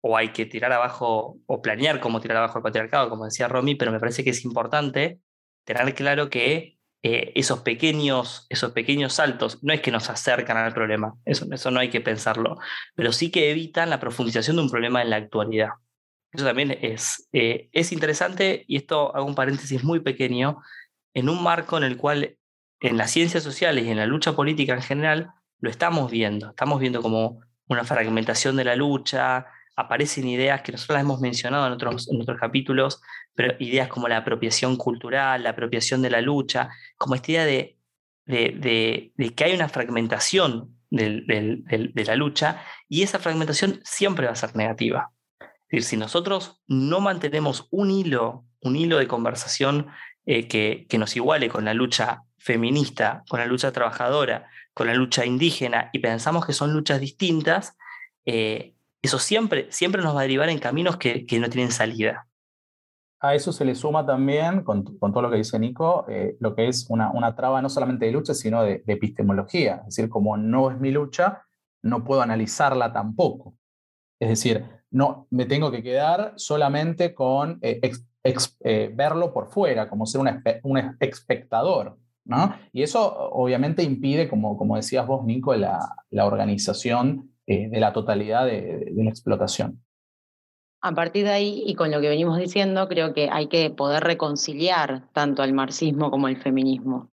o 0.00 0.16
hay 0.16 0.32
que 0.32 0.46
tirar 0.46 0.72
abajo 0.72 1.38
o 1.46 1.62
planear 1.62 2.00
cómo 2.00 2.20
tirar 2.20 2.38
abajo 2.38 2.58
el 2.58 2.62
patriarcado, 2.62 3.10
como 3.10 3.24
decía 3.24 3.48
Romy, 3.48 3.74
pero 3.74 3.92
me 3.92 4.00
parece 4.00 4.24
que 4.24 4.30
es 4.30 4.44
importante 4.44 5.20
tener 5.64 5.94
claro 5.94 6.30
que 6.30 6.78
eh, 7.02 7.32
esos, 7.34 7.60
pequeños, 7.60 8.46
esos 8.48 8.72
pequeños 8.72 9.14
saltos 9.14 9.62
no 9.62 9.72
es 9.72 9.80
que 9.80 9.90
nos 9.90 10.10
acercan 10.10 10.56
al 10.56 10.74
problema, 10.74 11.14
eso, 11.24 11.46
eso 11.50 11.70
no 11.70 11.80
hay 11.80 11.90
que 11.90 12.00
pensarlo, 12.00 12.58
pero 12.94 13.12
sí 13.12 13.30
que 13.30 13.50
evitan 13.50 13.90
la 13.90 14.00
profundización 14.00 14.56
de 14.56 14.62
un 14.62 14.70
problema 14.70 15.02
en 15.02 15.10
la 15.10 15.16
actualidad. 15.16 15.70
Eso 16.32 16.44
también 16.44 16.70
es, 16.70 17.28
eh, 17.32 17.68
es 17.72 17.92
interesante 17.92 18.64
y 18.68 18.76
esto 18.76 19.14
hago 19.14 19.26
un 19.26 19.34
paréntesis 19.34 19.82
muy 19.82 20.00
pequeño, 20.00 20.62
en 21.12 21.28
un 21.28 21.42
marco 21.42 21.76
en 21.76 21.84
el 21.84 21.96
cual 21.96 22.36
en 22.80 22.96
las 22.96 23.10
ciencias 23.10 23.42
sociales 23.42 23.84
y 23.84 23.90
en 23.90 23.98
la 23.98 24.06
lucha 24.06 24.34
política 24.34 24.74
en 24.74 24.82
general 24.82 25.30
lo 25.60 25.70
estamos 25.70 26.10
viendo. 26.10 26.50
Estamos 26.50 26.80
viendo 26.80 27.02
como 27.02 27.40
una 27.68 27.84
fragmentación 27.84 28.56
de 28.56 28.64
la 28.64 28.74
lucha, 28.74 29.46
aparecen 29.76 30.28
ideas 30.28 30.62
que 30.62 30.72
nosotros 30.72 30.94
las 30.94 31.04
hemos 31.04 31.20
mencionado 31.20 31.66
en 31.66 31.72
otros, 31.72 32.08
capítulos, 32.38 33.00
pero 33.34 33.54
ideas 33.58 33.88
como 33.88 34.08
la 34.08 34.18
apropiación 34.18 34.76
cultural, 34.76 35.42
la 35.42 35.50
apropiación 35.50 36.02
de 36.02 36.10
la 36.10 36.20
lucha, 36.20 36.70
como 36.96 37.14
esta 37.14 37.32
idea 37.32 37.44
de, 37.44 37.78
de, 38.26 39.12
de, 39.16 39.34
que 39.34 39.44
hay 39.44 39.54
una 39.54 39.68
fragmentación 39.68 40.76
de 40.90 42.04
la 42.06 42.16
lucha 42.16 42.62
y 42.88 43.02
esa 43.02 43.18
fragmentación 43.18 43.80
siempre 43.84 44.26
va 44.26 44.32
a 44.32 44.36
ser 44.36 44.56
negativa. 44.56 45.12
Es 45.40 45.84
decir, 45.84 45.84
si 45.84 45.96
nosotros 45.96 46.60
no 46.66 47.00
mantenemos 47.00 47.68
un 47.70 47.90
hilo, 47.90 48.44
un 48.60 48.74
hilo 48.74 48.98
de 48.98 49.06
conversación 49.06 49.86
eh, 50.26 50.48
que, 50.48 50.86
que 50.88 50.98
nos 50.98 51.14
iguale 51.14 51.48
con 51.48 51.64
la 51.64 51.74
lucha 51.74 52.24
feminista, 52.40 53.22
con 53.28 53.38
la 53.38 53.46
lucha 53.46 53.70
trabajadora, 53.70 54.48
con 54.74 54.86
la 54.86 54.94
lucha 54.94 55.24
indígena 55.24 55.90
y 55.92 55.98
pensamos 56.00 56.46
que 56.46 56.52
son 56.52 56.72
luchas 56.72 56.98
distintas, 57.00 57.76
eh, 58.24 58.74
eso 59.02 59.18
siempre, 59.18 59.70
siempre 59.70 60.02
nos 60.02 60.16
va 60.16 60.20
a 60.20 60.22
derivar 60.22 60.48
en 60.48 60.58
caminos 60.58 60.96
que, 60.96 61.26
que 61.26 61.38
no 61.38 61.48
tienen 61.48 61.70
salida. 61.70 62.26
A 63.20 63.34
eso 63.34 63.52
se 63.52 63.66
le 63.66 63.74
suma 63.74 64.06
también, 64.06 64.62
con, 64.62 64.82
con 64.98 65.12
todo 65.12 65.22
lo 65.22 65.30
que 65.30 65.36
dice 65.36 65.58
Nico, 65.58 66.06
eh, 66.08 66.36
lo 66.40 66.54
que 66.54 66.68
es 66.68 66.86
una, 66.88 67.10
una, 67.12 67.36
traba 67.36 67.60
no 67.60 67.68
solamente 67.68 68.06
de 68.06 68.12
lucha, 68.12 68.32
sino 68.32 68.62
de, 68.62 68.82
epistemología. 68.86 69.76
Es 69.86 69.96
decir, 69.96 70.08
como 70.08 70.38
no 70.38 70.70
es 70.70 70.80
mi 70.80 70.90
lucha, 70.90 71.44
no 71.82 72.02
puedo 72.02 72.22
analizarla 72.22 72.94
tampoco. 72.94 73.54
Es 74.18 74.30
decir, 74.30 74.64
no 74.90 75.26
me 75.30 75.44
tengo 75.44 75.70
que 75.70 75.82
quedar 75.82 76.32
solamente 76.36 77.14
con 77.14 77.58
eh, 77.60 78.92
verlo 78.94 79.34
por 79.34 79.48
fuera, 79.48 79.88
como 79.90 80.06
ser 80.06 80.22
un, 80.22 80.42
un 80.62 80.96
espectador. 80.98 81.98
¿No? 82.24 82.54
Y 82.72 82.82
eso 82.82 83.30
obviamente 83.32 83.82
impide, 83.82 84.28
como, 84.28 84.56
como 84.56 84.76
decías 84.76 85.06
vos, 85.06 85.24
Nico, 85.24 85.54
la, 85.54 85.78
la 86.10 86.26
organización 86.26 87.30
eh, 87.46 87.68
de 87.68 87.80
la 87.80 87.92
totalidad 87.92 88.46
de, 88.46 88.90
de 88.92 89.04
la 89.04 89.10
explotación. 89.10 89.82
A 90.82 90.92
partir 90.92 91.24
de 91.24 91.30
ahí, 91.30 91.62
y 91.66 91.74
con 91.74 91.90
lo 91.90 92.00
que 92.00 92.08
venimos 92.08 92.38
diciendo, 92.38 92.88
creo 92.88 93.12
que 93.12 93.28
hay 93.30 93.48
que 93.48 93.70
poder 93.70 94.02
reconciliar 94.02 95.08
tanto 95.12 95.42
al 95.42 95.52
marxismo 95.52 96.10
como 96.10 96.26
al 96.26 96.38
feminismo. 96.38 97.10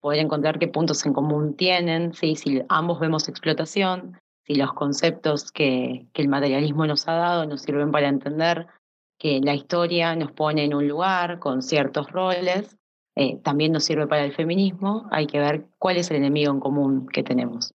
Poder 0.00 0.20
encontrar 0.20 0.60
qué 0.60 0.68
puntos 0.68 1.04
en 1.04 1.12
común 1.12 1.56
tienen, 1.56 2.12
¿sí? 2.12 2.36
si 2.36 2.62
ambos 2.68 3.00
vemos 3.00 3.28
explotación, 3.28 4.20
si 4.46 4.54
los 4.54 4.72
conceptos 4.72 5.50
que, 5.50 6.06
que, 6.12 6.22
el 6.22 6.28
materialismo 6.28 6.86
nos 6.86 7.08
ha 7.08 7.14
dado 7.14 7.44
nos 7.44 7.62
sirven 7.62 7.90
para 7.90 8.08
entender 8.08 8.68
que 9.18 9.40
la 9.42 9.54
historia 9.54 10.14
nos 10.14 10.30
pone 10.30 10.64
en 10.64 10.74
un 10.74 10.86
lugar 10.86 11.40
con 11.40 11.60
ciertos 11.60 12.10
roles, 12.12 12.78
eh, 13.20 13.40
también 13.42 13.72
nos 13.72 13.82
sirve 13.82 14.06
para 14.06 14.24
el 14.24 14.32
feminismo, 14.32 15.08
hay 15.10 15.26
que 15.26 15.40
ver 15.40 15.66
cuál 15.76 15.96
es 15.96 16.08
el 16.12 16.18
enemigo 16.18 16.52
en 16.52 16.60
común 16.60 17.08
que 17.08 17.24
tenemos. 17.24 17.74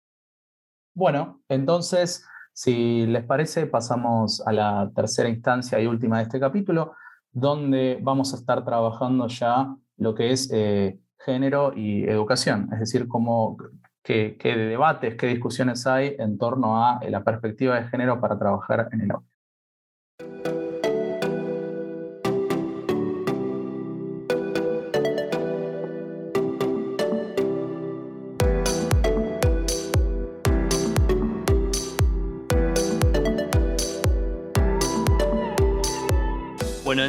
Bueno, 0.96 1.42
entonces, 1.50 2.26
si 2.54 3.06
les 3.08 3.26
parece, 3.26 3.68
pasamos 3.68 4.42
a 4.48 4.54
la 4.54 4.90
tercera 4.96 5.28
instancia 5.28 5.82
y 5.82 5.86
última 5.86 6.20
de 6.20 6.24
este 6.24 6.40
capítulo, 6.40 6.94
donde 7.30 8.00
vamos 8.02 8.34
a 8.34 8.38
estar 8.38 8.64
trabajando 8.64 9.28
ya 9.28 9.76
lo 9.98 10.16
que 10.16 10.32
es 10.32 10.50
eh, 10.54 10.98
género 11.20 11.74
y 11.76 12.06
educación, 12.06 12.70
es 12.72 12.80
decir, 12.80 13.10
cómo, 13.10 13.58
qué, 14.02 14.38
qué, 14.40 14.56
debates, 14.56 15.16
qué 15.16 15.28
discusiones 15.28 15.86
hay 15.86 16.16
en 16.20 16.38
torno 16.38 16.82
a 16.82 17.02
la 17.10 17.22
perspectiva 17.22 17.82
de 17.82 17.90
género 17.90 18.22
para 18.22 18.40
trabajar 18.40 18.88
en 18.94 19.02
el 19.02 19.12
aula. 19.12 20.63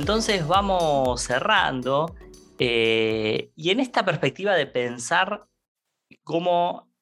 Entonces 0.04 0.46
vamos 0.46 1.22
cerrando. 1.22 2.14
Eh, 2.58 3.48
y 3.56 3.70
en 3.70 3.80
esta 3.80 4.04
perspectiva 4.04 4.52
de 4.54 4.66
pensar 4.66 5.46
cómo 6.24 6.92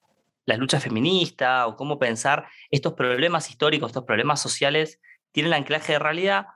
la 0.47 0.57
lucha 0.57 0.79
feminista 0.79 1.67
o 1.67 1.75
cómo 1.75 1.99
pensar 1.99 2.47
estos 2.71 2.93
problemas 2.93 3.51
históricos, 3.51 3.89
estos 3.89 4.05
problemas 4.05 4.41
sociales, 4.41 5.01
tienen 5.33 5.53
anclaje 5.53 5.95
de 5.95 5.99
realidad, 5.99 6.47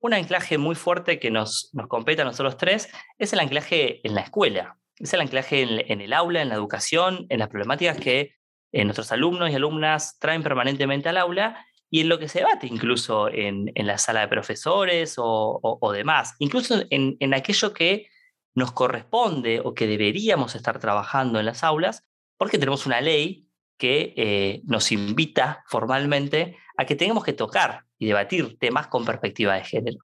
un 0.00 0.14
anclaje 0.14 0.58
muy 0.58 0.74
fuerte 0.74 1.20
que 1.20 1.30
nos, 1.30 1.70
nos 1.74 1.86
compete 1.86 2.22
a 2.22 2.24
nosotros 2.24 2.56
tres 2.56 2.88
es 3.20 3.32
el 3.32 3.38
anclaje 3.38 4.00
en 4.04 4.16
la 4.16 4.22
escuela, 4.22 4.76
es 4.98 5.14
el 5.14 5.20
anclaje 5.20 5.62
en, 5.62 6.00
el 6.00 6.12
aula, 6.12 6.42
en 6.42 6.48
la 6.48 6.56
educación, 6.56 7.26
en 7.28 7.38
las 7.38 7.50
problemáticas 7.50 7.98
que 7.98 8.34
eh, 8.72 8.84
nuestros 8.84 9.12
alumnos 9.12 9.48
y 9.48 9.54
alumnas 9.54 10.18
traen 10.18 10.42
permanentemente 10.42 11.08
al 11.08 11.18
aula 11.18 11.64
y 11.94 12.00
en 12.00 12.08
lo 12.08 12.18
que 12.18 12.26
se 12.26 12.40
debate 12.40 12.66
incluso 12.66 13.28
en, 13.28 13.70
en 13.76 13.86
la 13.86 13.98
sala 13.98 14.22
de 14.22 14.26
profesores 14.26 15.14
o, 15.16 15.92
demás, 15.92 16.34
incluso 16.40 16.82
en, 16.90 17.16
en, 17.20 17.34
aquello 17.34 17.72
que 17.72 18.08
nos 18.52 18.72
corresponde 18.72 19.60
o 19.60 19.74
que 19.74 19.86
deberíamos 19.86 20.56
estar 20.56 20.80
trabajando 20.80 21.38
en 21.38 21.46
las 21.46 21.62
aulas, 21.62 22.02
porque 22.36 22.58
tenemos 22.58 22.84
una 22.86 23.00
ley 23.00 23.46
que 23.78 24.12
eh, 24.16 24.60
nos 24.64 24.90
invita 24.90 25.62
formalmente 25.68 26.56
a 26.76 26.84
que 26.84 26.96
tengamos 26.96 27.22
que 27.22 27.32
tocar 27.32 27.84
y 27.96 28.06
debatir 28.06 28.58
temas 28.58 28.88
con 28.88 29.04
perspectiva 29.04 29.54
de 29.54 29.62
género. 29.62 29.98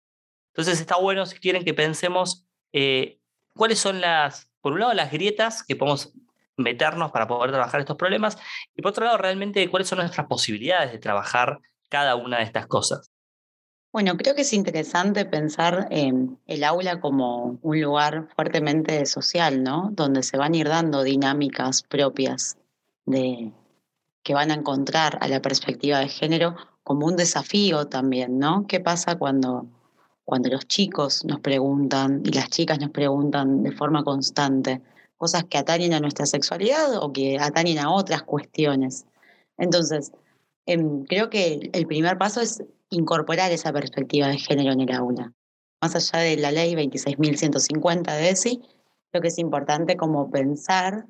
Entonces 0.53 0.81
está 0.81 0.96
bueno, 0.96 1.26
si 1.26 1.40
quieren, 1.40 1.64
que 1.64 1.74
pensemos 1.74 2.46
eh, 2.72 3.18
cuáles 3.57 3.81
son 3.81 4.00
las, 4.00 4.48
por 4.61 4.74
un 4.74 4.79
lado, 4.79 4.94
las 4.94 5.11
grietas 5.11 5.64
que 5.64 5.74
podemos 5.74 6.12
meternos 6.57 7.11
para 7.11 7.26
poder 7.26 7.50
trabajar 7.50 7.81
estos 7.81 7.96
problemas 7.96 8.38
y 8.76 8.83
por 8.83 8.90
otro 8.90 9.07
lado, 9.07 9.18
realmente 9.18 9.68
cuáles 9.68 9.88
son 9.88 9.98
nuestras 9.98 10.29
posibilidades 10.29 10.92
de 10.92 10.98
trabajar 11.00 11.59
cada 11.90 12.16
una 12.16 12.38
de 12.38 12.44
estas 12.44 12.66
cosas? 12.66 13.11
Bueno, 13.92 14.16
creo 14.16 14.37
que 14.37 14.42
es 14.42 14.53
interesante 14.53 15.24
pensar 15.24 15.88
en 15.90 16.38
el 16.46 16.62
aula 16.62 17.00
como 17.00 17.59
un 17.61 17.81
lugar 17.81 18.29
fuertemente 18.37 19.05
social, 19.05 19.64
¿no? 19.64 19.90
Donde 19.92 20.22
se 20.22 20.38
van 20.38 20.55
a 20.55 20.57
ir 20.57 20.68
dando 20.68 21.03
dinámicas 21.03 21.83
propias 21.83 22.57
de 23.05 23.53
que 24.22 24.35
van 24.35 24.53
a 24.53 24.55
encontrar 24.55 25.18
a 25.20 25.26
la 25.26 25.42
perspectiva 25.42 25.98
de 25.98 26.09
género 26.09 26.55
como 26.85 27.07
un 27.07 27.16
desafío 27.16 27.88
también, 27.88 28.38
¿no? 28.38 28.66
¿Qué 28.68 28.79
pasa 28.79 29.16
cuando, 29.18 29.66
cuando 30.24 30.50
los 30.50 30.68
chicos 30.68 31.24
nos 31.24 31.40
preguntan 31.40 32.22
y 32.24 32.31
las 32.31 32.48
chicas 32.48 32.79
nos 32.79 32.90
preguntan 32.90 33.64
de 33.64 33.72
forma 33.72 34.05
constante 34.05 34.83
cosas 35.16 35.44
que 35.44 35.59
atañen 35.59 35.94
a 35.94 36.00
nuestra 36.00 36.26
sexualidad 36.26 36.96
o 37.03 37.12
que 37.12 37.38
atañen 37.40 37.79
a 37.79 37.90
otras 37.90 38.22
cuestiones? 38.22 39.07
Entonces, 39.59 40.12
creo 41.09 41.31
que 41.31 41.70
el 41.73 41.87
primer 41.87 42.18
paso 42.18 42.40
es 42.40 42.62
incorporar 42.90 43.53
esa 43.53 43.73
perspectiva 43.73 44.29
de 44.29 44.38
género 44.38 44.73
en 44.73 44.81
el 44.81 44.92
aula. 44.92 45.33
Más 45.81 45.96
allá 45.96 46.25
de 46.25 46.37
la 46.37 46.51
ley 46.51 46.75
26.150 46.75 48.16
de 48.16 48.31
ESI, 48.31 48.61
creo 49.11 49.23
que 49.23 49.29
es 49.29 49.38
importante 49.38 49.96
como 49.96 50.31
pensar 50.31 51.07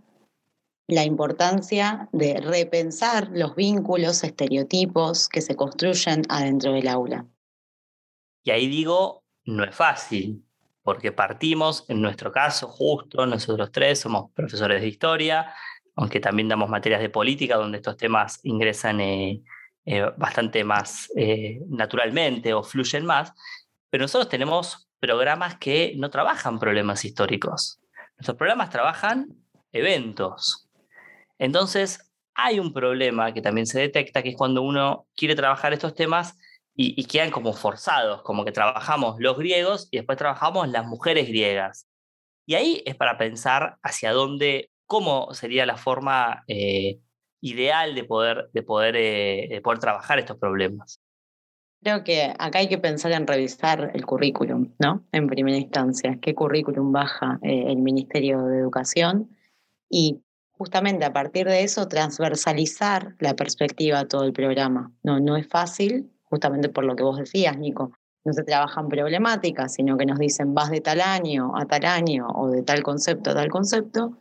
la 0.87 1.05
importancia 1.05 2.09
de 2.13 2.41
repensar 2.41 3.31
los 3.33 3.55
vínculos, 3.55 4.25
estereotipos 4.25 5.29
que 5.29 5.41
se 5.41 5.55
construyen 5.55 6.23
adentro 6.29 6.73
del 6.73 6.89
aula. 6.89 7.27
Y 8.43 8.51
ahí 8.51 8.69
digo, 8.69 9.23
no 9.45 9.65
es 9.65 9.75
fácil, 9.75 10.45
porque 10.83 11.13
partimos, 11.13 11.85
en 11.89 12.01
nuestro 12.01 12.33
caso, 12.33 12.67
justo 12.67 13.27
nosotros 13.27 13.71
tres 13.71 14.01
somos 14.01 14.31
profesores 14.33 14.81
de 14.81 14.89
historia, 14.89 15.55
aunque 16.01 16.19
también 16.19 16.49
damos 16.49 16.71
materias 16.71 17.03
de 17.03 17.11
política 17.11 17.57
donde 17.57 17.77
estos 17.77 17.99
temas 17.99 18.41
ingresan 18.43 19.01
eh, 19.01 19.43
eh, 19.85 20.11
bastante 20.17 20.65
más 20.65 21.13
eh, 21.15 21.61
naturalmente 21.69 22.55
o 22.55 22.63
fluyen 22.63 23.05
más, 23.05 23.35
pero 23.91 24.05
nosotros 24.05 24.31
tenemos 24.31 24.89
programas 24.99 25.59
que 25.59 25.93
no 25.97 26.09
trabajan 26.09 26.59
problemas 26.59 27.05
históricos. 27.05 27.81
Nuestros 28.17 28.39
programas 28.39 28.71
trabajan 28.71 29.29
eventos. 29.73 30.71
Entonces, 31.39 32.11
hay 32.35 32.59
un 32.61 32.73
problema 32.73 33.35
que 33.35 33.43
también 33.43 33.67
se 33.67 33.79
detecta, 33.79 34.23
que 34.23 34.31
es 34.31 34.37
cuando 34.37 34.63
uno 34.63 35.07
quiere 35.15 35.35
trabajar 35.35 35.75
estos 35.75 35.95
temas 35.95 36.39
y, 36.75 36.99
y 36.99 37.05
quedan 37.05 37.31
como 37.31 37.53
forzados, 37.53 38.23
como 38.23 38.47
que 38.47 38.53
trabajamos 38.53 39.17
los 39.19 39.37
griegos 39.37 39.87
y 39.91 39.99
después 39.99 40.17
trabajamos 40.17 40.67
las 40.71 40.87
mujeres 40.87 41.29
griegas. 41.29 41.87
Y 42.47 42.55
ahí 42.55 42.83
es 42.87 42.97
para 42.97 43.19
pensar 43.19 43.77
hacia 43.83 44.13
dónde 44.13 44.70
cómo 44.91 45.33
sería 45.35 45.67
la 45.67 45.77
forma 45.77 46.43
eh, 46.49 46.99
ideal 47.41 47.95
de 47.95 48.03
poder, 48.03 48.51
de, 48.53 48.65
poder, 48.65 48.97
eh, 48.97 49.47
de 49.49 49.61
poder 49.61 49.79
trabajar 49.79 50.19
estos 50.19 50.37
problemas. 50.37 51.01
Creo 51.81 52.03
que 52.03 52.35
acá 52.37 52.59
hay 52.59 52.69
que 52.69 52.77
pensar 52.77 53.13
en 53.13 53.29
revisar 53.29 53.93
el 53.95 54.05
currículum, 54.05 54.75
¿no? 54.81 55.07
En 55.13 55.29
primera 55.29 55.57
instancia, 55.57 56.19
qué 56.21 56.35
currículum 56.35 56.91
baja 56.91 57.39
eh, 57.43 57.67
el 57.69 57.77
Ministerio 57.77 58.43
de 58.43 58.59
Educación 58.59 59.31
y 59.89 60.25
justamente 60.51 61.05
a 61.05 61.13
partir 61.13 61.47
de 61.47 61.63
eso 61.63 61.87
transversalizar 61.87 63.15
la 63.21 63.37
perspectiva 63.37 64.01
a 64.01 64.09
todo 64.09 64.25
el 64.25 64.33
programa. 64.33 64.91
No, 65.05 65.21
no 65.21 65.37
es 65.37 65.47
fácil, 65.47 66.11
justamente 66.25 66.69
por 66.69 66.85
lo 66.85 66.97
que 66.97 67.05
vos 67.05 67.17
decías, 67.17 67.57
Nico. 67.57 67.93
no 68.25 68.33
se 68.33 68.43
trabajan 68.43 68.89
problemáticas, 68.89 69.73
sino 69.73 69.97
que 69.97 70.05
nos 70.05 70.19
dicen 70.19 70.53
vas 70.53 70.69
de 70.69 70.81
tal 70.81 71.01
año 71.01 71.53
a 71.57 71.65
tal 71.67 71.85
año 71.85 72.27
o 72.35 72.51
de 72.51 72.65
tal 72.65 72.83
concepto 72.83 73.31
a 73.31 73.35
tal 73.35 73.51
concepto, 73.51 74.19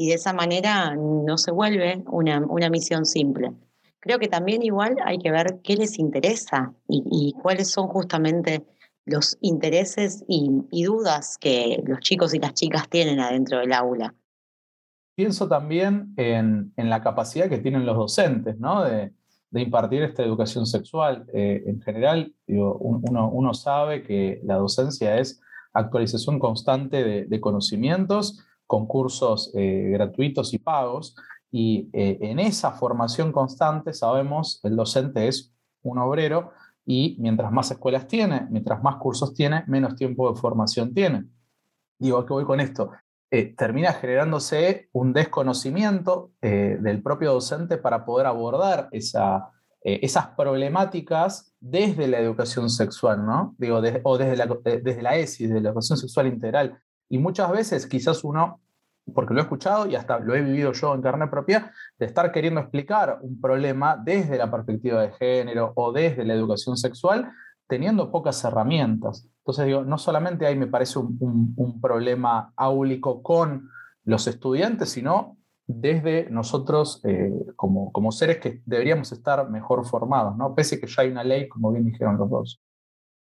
y 0.00 0.08
de 0.08 0.14
esa 0.14 0.32
manera 0.32 0.96
no 0.96 1.36
se 1.36 1.50
vuelve 1.50 2.02
una, 2.06 2.70
misión 2.70 3.04
simple. 3.04 3.52
Creo 3.98 4.18
que 4.18 4.28
también 4.28 4.62
igual 4.62 4.96
hay 5.04 5.18
que 5.18 5.30
ver 5.30 5.60
qué 5.62 5.76
les 5.76 5.98
interesa 5.98 6.72
y, 6.88 7.34
cuáles 7.42 7.70
son 7.70 7.86
justamente 7.88 8.64
los 9.04 9.36
intereses 9.42 10.24
y, 10.26 10.64
dudas 10.84 11.36
que 11.38 11.82
los 11.86 12.00
chicos 12.00 12.32
y 12.32 12.38
las 12.38 12.54
chicas 12.54 12.88
tienen 12.88 13.20
adentro 13.20 13.58
del 13.58 13.74
aula. 13.74 14.14
Pienso 15.16 15.48
también 15.48 16.14
en, 16.16 16.72
la 16.78 17.02
capacidad 17.02 17.50
que 17.50 17.58
tienen 17.58 17.84
los 17.84 17.98
docentes, 17.98 18.58
¿no? 18.58 18.82
De, 18.84 19.12
impartir 19.52 20.02
esta 20.02 20.22
educación 20.22 20.64
sexual. 20.64 21.26
Eh, 21.34 21.62
en 21.66 21.82
general, 21.82 22.32
uno, 22.46 23.52
sabe 23.52 24.02
que 24.02 24.40
la 24.44 24.54
docencia 24.54 25.18
es 25.18 25.42
actualización 25.74 26.38
constante 26.38 27.26
de 27.26 27.40
conocimientos 27.40 28.46
concursos 28.70 29.50
eh, 29.54 29.90
gratuitos 29.90 30.54
y 30.54 30.58
pagos, 30.58 31.16
y 31.50 31.90
eh, 31.92 32.18
en 32.20 32.38
esa 32.38 32.70
formación 32.70 33.32
constante 33.32 33.92
sabemos 33.92 34.60
el 34.62 34.76
docente 34.76 35.26
es 35.26 35.52
un 35.82 35.98
obrero 35.98 36.52
y 36.86 37.16
mientras 37.18 37.50
más 37.50 37.72
escuelas 37.72 38.06
tiene, 38.06 38.46
mientras 38.48 38.80
más 38.80 38.94
cursos 38.98 39.34
tiene, 39.34 39.64
menos 39.66 39.96
tiempo 39.96 40.32
de 40.32 40.40
formación 40.40 40.94
tiene. 40.94 41.24
Digo, 41.98 42.18
¿a 42.18 42.24
qué 42.24 42.32
voy 42.32 42.44
con 42.44 42.60
esto? 42.60 42.92
Eh, 43.28 43.56
termina 43.56 43.92
generándose 43.92 44.88
un 44.92 45.12
desconocimiento 45.12 46.30
del 46.40 47.02
propio 47.02 47.32
docente 47.32 47.76
para 47.76 48.04
poder 48.04 48.26
abordar 48.26 48.88
esa, 48.92 49.50
esas 49.82 50.28
problemáticas 50.36 51.52
desde 51.58 52.06
la 52.06 52.20
educación 52.20 52.70
sexual, 52.70 53.26
¿no? 53.26 53.56
Digo, 53.58 53.80
o 54.04 54.18
desde 54.18 54.36
la, 54.36 54.46
desde 54.62 55.02
la 55.02 55.16
ESI, 55.16 55.48
desde 55.48 55.60
la 55.60 55.70
educación 55.70 55.98
sexual 55.98 56.28
integral. 56.28 56.80
Y 57.10 57.18
muchas 57.18 57.50
veces 57.50 57.86
quizás 57.86 58.22
uno, 58.22 58.60
porque 59.12 59.34
lo 59.34 59.40
he 59.40 59.42
escuchado 59.42 59.86
y 59.86 59.96
hasta 59.96 60.20
lo 60.20 60.34
he 60.34 60.42
vivido 60.42 60.72
yo 60.72 60.94
en 60.94 61.02
carne 61.02 61.26
propia, 61.26 61.72
de 61.98 62.06
estar 62.06 62.30
queriendo 62.30 62.60
explicar 62.60 63.18
un 63.20 63.40
problema 63.40 64.00
desde 64.02 64.38
la 64.38 64.48
perspectiva 64.48 65.02
de 65.02 65.12
género 65.12 65.72
o 65.74 65.92
desde 65.92 66.24
la 66.24 66.34
educación 66.34 66.76
sexual, 66.76 67.32
teniendo 67.66 68.12
pocas 68.12 68.42
herramientas. 68.44 69.28
Entonces 69.38 69.66
digo, 69.66 69.82
no 69.82 69.98
solamente 69.98 70.46
ahí 70.46 70.56
me 70.56 70.68
parece 70.68 71.00
un, 71.00 71.80
problema 71.82 72.52
áulico 72.56 73.22
con 73.22 73.68
los 74.04 74.28
estudiantes, 74.28 74.90
sino 74.90 75.36
desde 75.66 76.30
nosotros 76.30 77.00
eh, 77.04 77.32
como, 77.56 77.90
como 77.90 78.12
seres 78.12 78.38
que 78.38 78.62
deberíamos 78.66 79.10
estar 79.10 79.50
mejor 79.50 79.84
formados, 79.84 80.36
¿no? 80.36 80.54
pese 80.54 80.80
que 80.80 80.86
ya 80.86 81.02
hay 81.02 81.10
una 81.10 81.24
ley, 81.24 81.48
como 81.48 81.72
bien 81.72 81.86
dijeron 81.86 82.18
los 82.18 82.30
dos. 82.30 82.60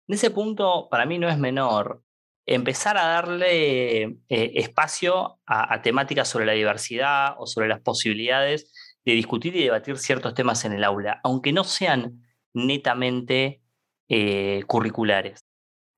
En 0.07 0.15
ese 0.15 0.29
punto, 0.29 0.88
para 0.91 1.05
mí 1.05 1.17
no 1.17 1.27
es 1.29 1.39
menor 1.39 2.03
empezar 2.45 2.97
a 2.97 3.08
darle 3.08 4.03
eh, 4.03 4.19
espacio 4.27 5.39
a, 5.45 5.82
temáticas 5.82 6.27
sobre 6.27 6.45
la 6.45 6.53
diversidad 6.53 7.36
o 7.38 7.47
sobre 7.47 7.67
las 7.67 7.82
posibilidades 7.82 8.71
de 9.06 9.13
discutir 9.13 9.56
y 9.56 9.63
debatir 9.63 9.97
ciertos 9.97 10.34
temas 10.34 10.65
en 10.65 10.73
el 10.73 10.84
aula, 10.84 11.19
aunque 11.23 11.53
no 11.53 11.63
sean 11.63 12.23
netamente 12.53 13.62
eh, 14.10 14.63
curriculares. 14.67 15.45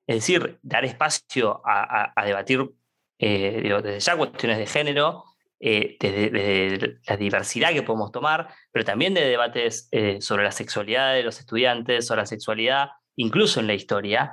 Es 0.06 0.16
decir, 0.16 0.58
dar 0.62 0.84
espacio 0.84 1.60
a, 1.64 2.12
debatir 2.24 2.70
eh, 3.18 3.80
desde 3.82 4.00
ya 4.00 4.16
cuestiones 4.16 4.58
de 4.58 4.66
género, 4.66 5.24
desde, 5.58 6.98
la 7.08 7.16
diversidad 7.16 7.72
que 7.72 7.82
podemos 7.82 8.12
tomar, 8.12 8.48
pero 8.70 8.84
también 8.84 9.14
de 9.14 9.24
debates 9.24 9.88
sobre 10.20 10.44
la 10.44 10.52
sexualidad 10.52 11.14
de 11.14 11.24
los 11.24 11.40
estudiantes, 11.40 12.06
sobre 12.06 12.22
la 12.22 12.26
sexualidad, 12.26 12.90
incluso 13.16 13.58
en 13.58 13.66
la 13.66 13.74
historia, 13.74 14.32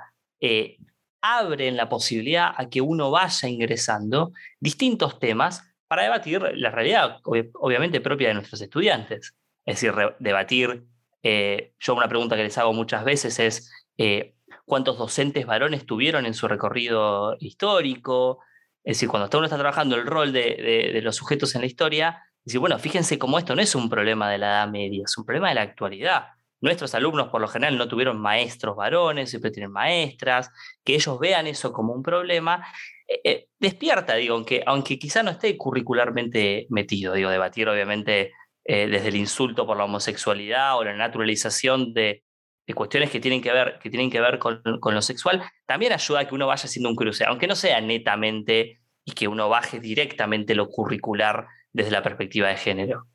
abren 1.23 1.77
la 1.77 1.88
posibilidad 1.88 2.53
a 2.55 2.69
que 2.69 2.81
uno 2.81 3.09
vaya 3.09 3.47
ingresando 3.47 4.33
distintos 4.59 5.19
temas 5.19 5.63
para 5.88 6.03
debatir 6.03 6.41
la 6.55 6.69
realidad, 6.69 7.21
obviamente 7.23 8.01
propia 8.01 8.27
de 8.27 8.33
nuestros 8.33 8.62
estudiantes. 8.62 9.33
Es 9.65 9.75
decir, 9.75 9.93
debatir, 10.19 10.83
eh, 11.23 11.73
yo 11.79 11.95
una 11.95 12.09
pregunta 12.09 12.36
que 12.36 12.43
les 12.43 12.57
hago 12.57 12.73
muchas 12.73 13.05
veces 13.05 13.39
es, 13.39 13.71
eh, 13.97 14.36
¿cuántos 14.65 14.97
docentes 14.97 15.45
varones 15.45 15.86
tuvieron 15.86 16.25
en 16.25 16.33
su 16.33 16.49
recorrido 16.49 17.38
histórico? 17.39 18.39
Es 18.83 18.97
decir, 18.97 19.07
cuando 19.07 19.29
uno 19.38 19.45
está 19.45 19.57
trabajando 19.57 19.95
el 19.95 20.05
rol 20.05 20.33
de, 20.33 20.99
los 21.01 21.15
sujetos 21.15 21.55
en 21.55 21.62
la 21.62 21.67
historia, 21.67 22.21
decir, 22.43 22.59
bueno, 22.59 22.77
fíjense 22.79 23.17
cómo 23.17 23.39
esto 23.39 23.55
no 23.55 23.62
es 23.62 23.73
un 23.75 23.89
problema 23.89 24.29
de 24.29 24.39
la 24.39 24.47
Edad 24.47 24.67
Media, 24.67 25.03
es 25.05 25.17
un 25.17 25.25
problema 25.25 25.49
de 25.49 25.55
la 25.55 25.62
actualidad 25.62 26.25
nuestros 26.63 26.95
alumnos 26.95 27.28
por 27.28 27.41
lo 27.41 27.47
general 27.49 27.78
no 27.78 27.89
tuvieron 27.89 28.19
maestros 28.19 28.78
varones, 28.78 29.30
siempre 29.30 29.52
tienen 29.52 29.71
maestras, 29.71 30.49
que 30.84 30.95
ellos 30.95 31.19
vean 31.19 31.45
eso 31.45 31.73
como 31.73 31.93
un 31.93 32.02
problema, 32.02 32.65
eh, 33.06 33.19
eh, 33.26 33.47
despierta, 33.60 34.15
digo, 34.15 34.36
aunque, 34.36 34.63
aunque 34.65 34.97
quizá 34.97 35.23
no 35.23 35.32
esté 35.32 35.58
curricularmente 35.58 36.65
metido, 36.69 37.13
digo, 37.13 37.30
debatir 37.30 37.67
obviamente 37.67 38.32
eh, 38.63 38.88
desde 38.88 39.10
el 39.10 39.17
insulto 39.17 39.67
por 39.67 39.76
la 39.76 39.84
homosexualidad 39.84 40.78
o 40.78 40.86
la 40.86 40.95
naturalización 40.95 41.93
de, 41.93 42.23
cuestiones 42.73 43.12
que 43.12 43.19
tienen 43.19 43.41
que 43.41 43.52
ver, 43.52 44.39
con, 44.39 44.62
con, 44.80 44.95
lo 44.95 45.02
sexual, 45.02 45.43
también 45.65 45.91
ayuda 45.91 46.21
a 46.21 46.28
que 46.30 46.34
uno 46.34 46.47
vaya 46.47 46.63
haciendo 46.63 46.88
un 46.88 46.95
cruce, 46.95 47.26
aunque 47.26 47.45
no 47.45 47.56
sea 47.56 47.82
netamente 47.82 48.80
y 49.04 49.12
que 49.12 49.28
uno 49.28 49.49
baje 49.49 49.82
directamente 49.82 50.56
lo 50.56 50.69
curricular 50.69 51.45
desde 51.73 51.91
la 51.91 52.02
perspectiva 52.02 52.47
de 52.47 52.56
género. 52.56 53.08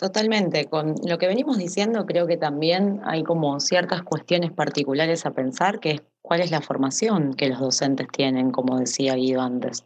Totalmente. 0.00 0.64
Con 0.64 0.94
lo 1.06 1.18
que 1.18 1.26
venimos 1.26 1.58
diciendo, 1.58 2.06
creo 2.06 2.26
que 2.26 2.38
también 2.38 3.02
hay 3.04 3.22
como 3.22 3.60
ciertas 3.60 4.02
cuestiones 4.02 4.50
particulares 4.50 5.26
a 5.26 5.32
pensar, 5.32 5.78
que 5.78 6.00
cuál 6.22 6.40
es 6.40 6.50
la 6.50 6.62
formación 6.62 7.34
que 7.34 7.50
los 7.50 7.60
docentes 7.60 8.08
tienen, 8.08 8.50
como 8.50 8.78
decía 8.78 9.14
Guido 9.14 9.42
antes. 9.42 9.84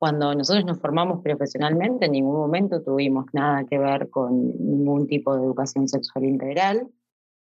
Cuando 0.00 0.34
nosotros 0.34 0.64
nos 0.64 0.80
formamos 0.80 1.22
profesionalmente, 1.22 2.06
en 2.06 2.12
ningún 2.12 2.34
momento 2.34 2.82
tuvimos 2.82 3.26
nada 3.32 3.64
que 3.64 3.78
ver 3.78 4.10
con 4.10 4.48
ningún 4.58 5.06
tipo 5.06 5.36
de 5.36 5.44
educación 5.44 5.86
sexual 5.86 6.24
integral. 6.24 6.88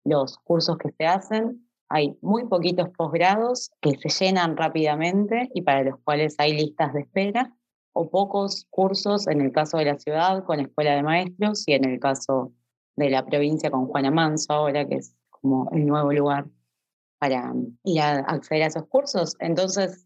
Los 0.04 0.38
cursos 0.38 0.78
que 0.78 0.92
se 0.92 1.08
hacen, 1.08 1.68
hay 1.90 2.16
muy 2.22 2.46
poquitos 2.46 2.88
posgrados 2.90 3.72
que 3.82 3.98
se 3.98 4.26
llenan 4.26 4.58
rápidamente 4.58 5.50
y 5.56 5.64
para 5.64 5.82
los 5.82 6.00
cuales 6.04 6.36
hay 6.38 6.54
listas 6.56 6.94
de 6.94 7.02
espera 7.02 7.52
o 7.98 8.10
pocos 8.10 8.68
cursos 8.70 9.26
en 9.28 9.40
el 9.40 9.54
caso 9.54 9.78
de 9.78 9.86
la 9.86 9.98
ciudad 9.98 10.44
con 10.44 10.60
escuela 10.60 10.96
de 10.96 11.02
maestros 11.02 11.64
y 11.66 11.74
en 11.74 11.86
el 11.86 11.98
caso 11.98 12.52
de 12.98 13.10
la 13.10 13.26
provincia 13.26 13.72
con 13.72 13.88
Juana 13.88 14.12
Manso 14.12 14.52
ahora, 14.52 14.86
que 14.86 14.96
es 14.96 15.16
como 15.30 15.70
el 15.72 15.86
nuevo 15.86 16.12
lugar 16.12 16.46
para 17.20 17.54
ir 17.86 18.02
a 18.02 18.18
acceder 18.20 18.64
a 18.64 18.68
esos 18.68 18.86
cursos. 18.88 19.36
Entonces, 19.40 20.06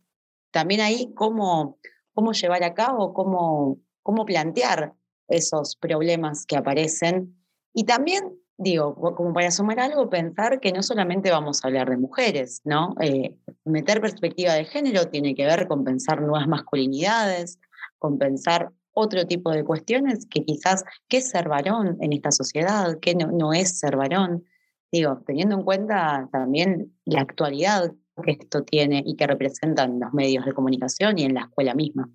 también 0.51 0.81
ahí 0.81 1.11
cómo, 1.15 1.79
cómo 2.13 2.31
llevar 2.33 2.63
a 2.63 2.75
cabo, 2.75 3.11
cómo, 3.15 3.79
cómo 4.03 4.23
plantear 4.23 4.93
esos 5.27 5.75
problemas 5.75 6.45
que 6.45 6.57
aparecen. 6.57 7.35
Y 7.73 7.85
también, 7.85 8.39
digo, 8.57 8.93
como 9.15 9.33
para 9.33 9.49
sumar 9.49 9.79
algo, 9.79 10.11
pensar 10.11 10.59
que 10.59 10.71
no 10.71 10.83
solamente 10.83 11.31
vamos 11.31 11.63
a 11.63 11.67
hablar 11.67 11.89
de 11.89 11.97
mujeres, 11.97 12.61
¿no? 12.65 12.93
Eh, 13.01 13.35
meter 13.65 13.99
perspectiva 13.99 14.53
de 14.53 14.65
género 14.65 15.05
tiene 15.05 15.33
que 15.33 15.45
ver 15.45 15.67
con 15.67 15.83
pensar 15.83 16.21
nuevas 16.21 16.47
masculinidades, 16.47 17.59
compensar 17.99 18.71
otro 18.93 19.25
tipo 19.25 19.51
de 19.51 19.63
cuestiones 19.63 20.25
que 20.25 20.43
quizás, 20.43 20.83
¿qué 21.07 21.17
es 21.17 21.29
ser 21.29 21.47
varón 21.47 21.97
en 22.01 22.13
esta 22.13 22.31
sociedad? 22.31 22.97
¿Qué 23.01 23.15
no, 23.15 23.53
es 23.53 23.79
ser 23.79 23.95
varón? 23.95 24.43
Digo, 24.91 25.21
teniendo 25.25 25.55
en 25.55 25.63
cuenta 25.63 26.27
también 26.31 26.93
la 27.05 27.21
actualidad 27.21 27.93
que 28.23 28.31
esto 28.31 28.63
tiene 28.63 29.03
y 29.05 29.15
que 29.15 29.27
representan 29.27 29.99
los 29.99 30.13
medios 30.13 30.45
de 30.45 30.53
comunicación 30.53 31.17
y 31.17 31.23
en 31.23 31.35
la 31.35 31.41
escuela 31.41 31.73
misma. 31.73 32.09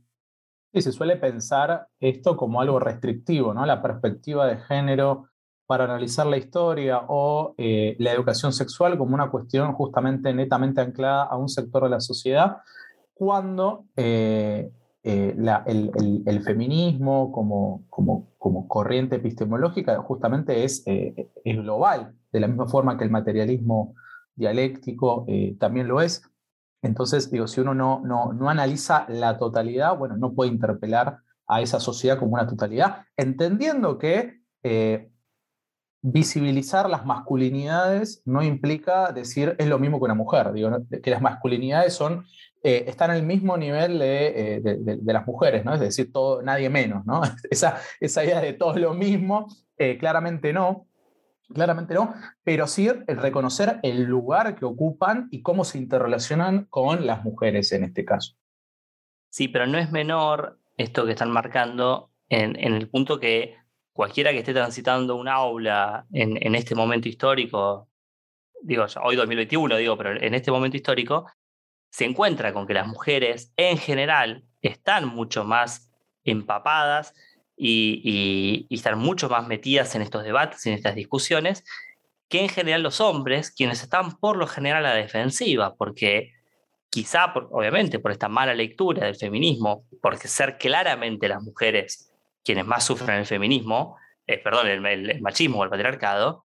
Sí, 0.72 0.82
se 0.82 0.92
suele 0.92 1.16
pensar 1.16 1.86
esto 2.00 2.36
como 2.36 2.60
algo 2.60 2.80
restrictivo, 2.80 3.54
¿no? 3.54 3.64
La 3.64 3.80
perspectiva 3.80 4.46
de 4.46 4.58
género 4.58 5.28
para 5.66 5.84
analizar 5.84 6.26
la 6.26 6.36
historia 6.36 7.02
o 7.08 7.54
eh, 7.56 7.96
la 7.98 8.12
educación 8.12 8.52
sexual 8.52 8.98
como 8.98 9.14
una 9.14 9.30
cuestión 9.30 9.72
justamente 9.72 10.34
netamente 10.34 10.80
anclada 10.80 11.24
a 11.24 11.36
un 11.36 11.48
sector 11.48 11.84
de 11.84 11.90
la 11.90 12.00
sociedad, 12.00 12.58
cuando 13.14 13.86
eh, 13.96 14.70
eh, 15.06 15.36
el, 15.66 16.42
feminismo 16.42 17.30
como, 17.30 17.84
como, 17.90 18.32
como, 18.38 18.66
corriente 18.66 19.16
epistemológica 19.16 19.98
justamente 19.98 20.64
es, 20.64 20.82
eh, 20.86 21.30
es, 21.44 21.56
global, 21.58 22.14
de 22.32 22.40
la 22.40 22.48
misma 22.48 22.66
forma 22.66 22.96
que 22.96 23.04
el 23.04 23.10
materialismo 23.10 23.94
dialéctico 24.34 25.26
eh, 25.28 25.56
también 25.60 25.88
lo 25.88 26.00
es. 26.00 26.22
Entonces, 26.80 27.30
digo, 27.30 27.46
si 27.46 27.60
uno 27.60 27.74
no, 27.74 28.00
no, 28.02 28.32
no 28.32 28.48
analiza 28.48 29.04
la 29.10 29.36
totalidad, 29.36 29.94
bueno, 29.98 30.16
no 30.16 30.32
puede 30.32 30.50
interpelar 30.50 31.18
a 31.46 31.60
esa 31.60 31.80
sociedad 31.80 32.18
como 32.18 32.32
una 32.32 32.46
totalidad, 32.46 33.04
entendiendo 33.18 33.98
que 33.98 34.40
visibilizar 36.00 36.88
las 36.88 37.04
masculinidades 37.04 38.22
no 38.24 38.42
implica 38.42 39.12
decir 39.12 39.54
es 39.58 39.66
lo 39.66 39.78
mismo 39.78 39.98
que 39.98 40.06
una 40.06 40.14
mujer, 40.14 40.50
digo, 40.54 40.70
que 41.02 41.10
las 41.10 41.20
masculinidades 41.20 41.92
son 41.92 42.24
eh, 42.66 42.86
están 42.88 43.10
al 43.10 43.22
mismo 43.22 43.58
nivel 43.58 43.98
de, 43.98 44.56
eh, 44.56 44.98
las 45.04 45.26
mujeres, 45.26 45.66
¿no? 45.66 45.74
Es 45.74 45.80
decir, 45.80 46.10
todo, 46.10 46.40
nadie 46.40 46.70
menos, 46.70 47.04
¿no? 47.04 47.20
Esa, 47.50 47.78
esa 48.00 48.24
idea 48.24 48.40
de 48.40 48.54
todo 48.54 48.78
lo 48.78 48.94
mismo, 48.94 49.48
eh, 49.76 49.98
claramente 49.98 50.54
no. 50.54 50.88
Claramente 51.52 51.92
no, 51.92 52.14
pero 52.42 52.66
sí 52.66 52.88
reconocer 53.06 53.80
el 53.82 54.04
lugar 54.04 54.56
que 54.56 54.64
ocupan 54.64 55.28
y 55.30 55.42
cómo 55.42 55.66
se 55.66 55.76
interrelacionan 55.76 56.64
con 56.70 57.06
las 57.06 57.22
mujeres 57.22 57.70
en 57.72 57.84
este 57.84 58.06
caso. 58.06 58.34
Sí, 59.28 59.48
pero 59.48 59.66
no 59.66 59.76
es 59.76 59.92
menor 59.92 60.58
esto 60.78 61.04
que 61.04 61.12
están 61.12 61.30
marcando 61.30 62.12
en, 62.30 62.56
el 62.56 62.88
punto 62.88 63.20
que 63.20 63.58
cualquiera 63.92 64.32
que 64.32 64.38
esté 64.38 64.54
transitando 64.54 65.16
un 65.16 65.28
aula 65.28 66.06
en, 66.12 66.38
en 66.40 66.54
este 66.54 66.74
momento 66.74 67.10
histórico, 67.10 67.90
digo, 68.62 68.86
hoy 69.02 69.16
2021, 69.16 69.76
digo, 69.76 69.98
pero 69.98 70.18
en 70.18 70.32
este 70.32 70.50
momento 70.50 70.78
histórico, 70.78 71.26
se 71.94 72.04
encuentra 72.04 72.52
con 72.52 72.66
que 72.66 72.74
las 72.74 72.88
mujeres 72.88 73.52
en 73.56 73.78
general 73.78 74.42
están 74.62 75.06
mucho 75.06 75.44
más 75.44 75.92
empapadas 76.24 77.14
y, 77.56 78.66
están 78.68 78.98
mucho 78.98 79.28
más 79.28 79.46
metidas 79.46 79.94
en 79.94 80.02
estos 80.02 80.24
debates, 80.24 80.66
en 80.66 80.72
estas 80.72 80.96
discusiones, 80.96 81.62
que 82.28 82.40
en 82.40 82.48
general 82.48 82.82
los 82.82 83.00
hombres, 83.00 83.52
quienes 83.52 83.80
están 83.80 84.18
por 84.18 84.36
lo 84.36 84.48
general 84.48 84.84
a 84.84 84.88
la 84.88 84.96
defensiva, 84.96 85.76
porque 85.76 86.32
quizá, 86.90 87.32
obviamente, 87.52 88.00
por 88.00 88.10
esta 88.10 88.28
mala 88.28 88.54
lectura 88.54 89.06
del 89.06 89.14
feminismo, 89.14 89.84
porque 90.02 90.26
ser 90.26 90.58
claramente 90.58 91.28
las 91.28 91.44
mujeres 91.44 92.10
quienes 92.42 92.66
más 92.66 92.82
sufren 92.82 93.20
el 93.20 93.26
feminismo, 93.26 93.98
eh, 94.26 94.38
perdón, 94.38 94.66
el, 94.66 95.20
machismo 95.20 95.60
o 95.60 95.64
el 95.64 95.70
patriarcado, 95.70 96.44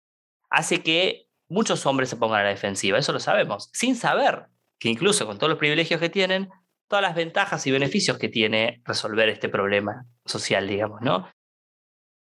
hace 0.49 0.83
que 0.83 1.27
muchos 1.49 1.85
hombres 1.85 2.09
se 2.09 2.17
pongan 2.17 2.41
a 2.41 2.45
la 2.45 2.49
defensiva, 2.49 2.97
eso 2.97 3.13
lo 3.13 3.21
sabemos, 3.21 3.69
sin 3.75 3.95
saber 3.95 4.47
que 4.85 4.91
incluso 4.91 5.25
con 5.25 5.39
todos 5.39 5.49
los 5.49 5.59
privilegios 5.59 5.99
que 5.99 6.11
tienen, 6.11 6.51
todas 6.89 7.03
las 7.03 7.15
ventajas 7.15 7.67
y 7.67 7.71
beneficios 7.71 8.19
que 8.19 8.29
tiene 8.29 8.83
resolver 8.85 9.31
este 9.31 9.49
problema 9.49 10.05
social, 10.27 10.69
digamos, 10.69 11.01
¿no? 11.01 11.27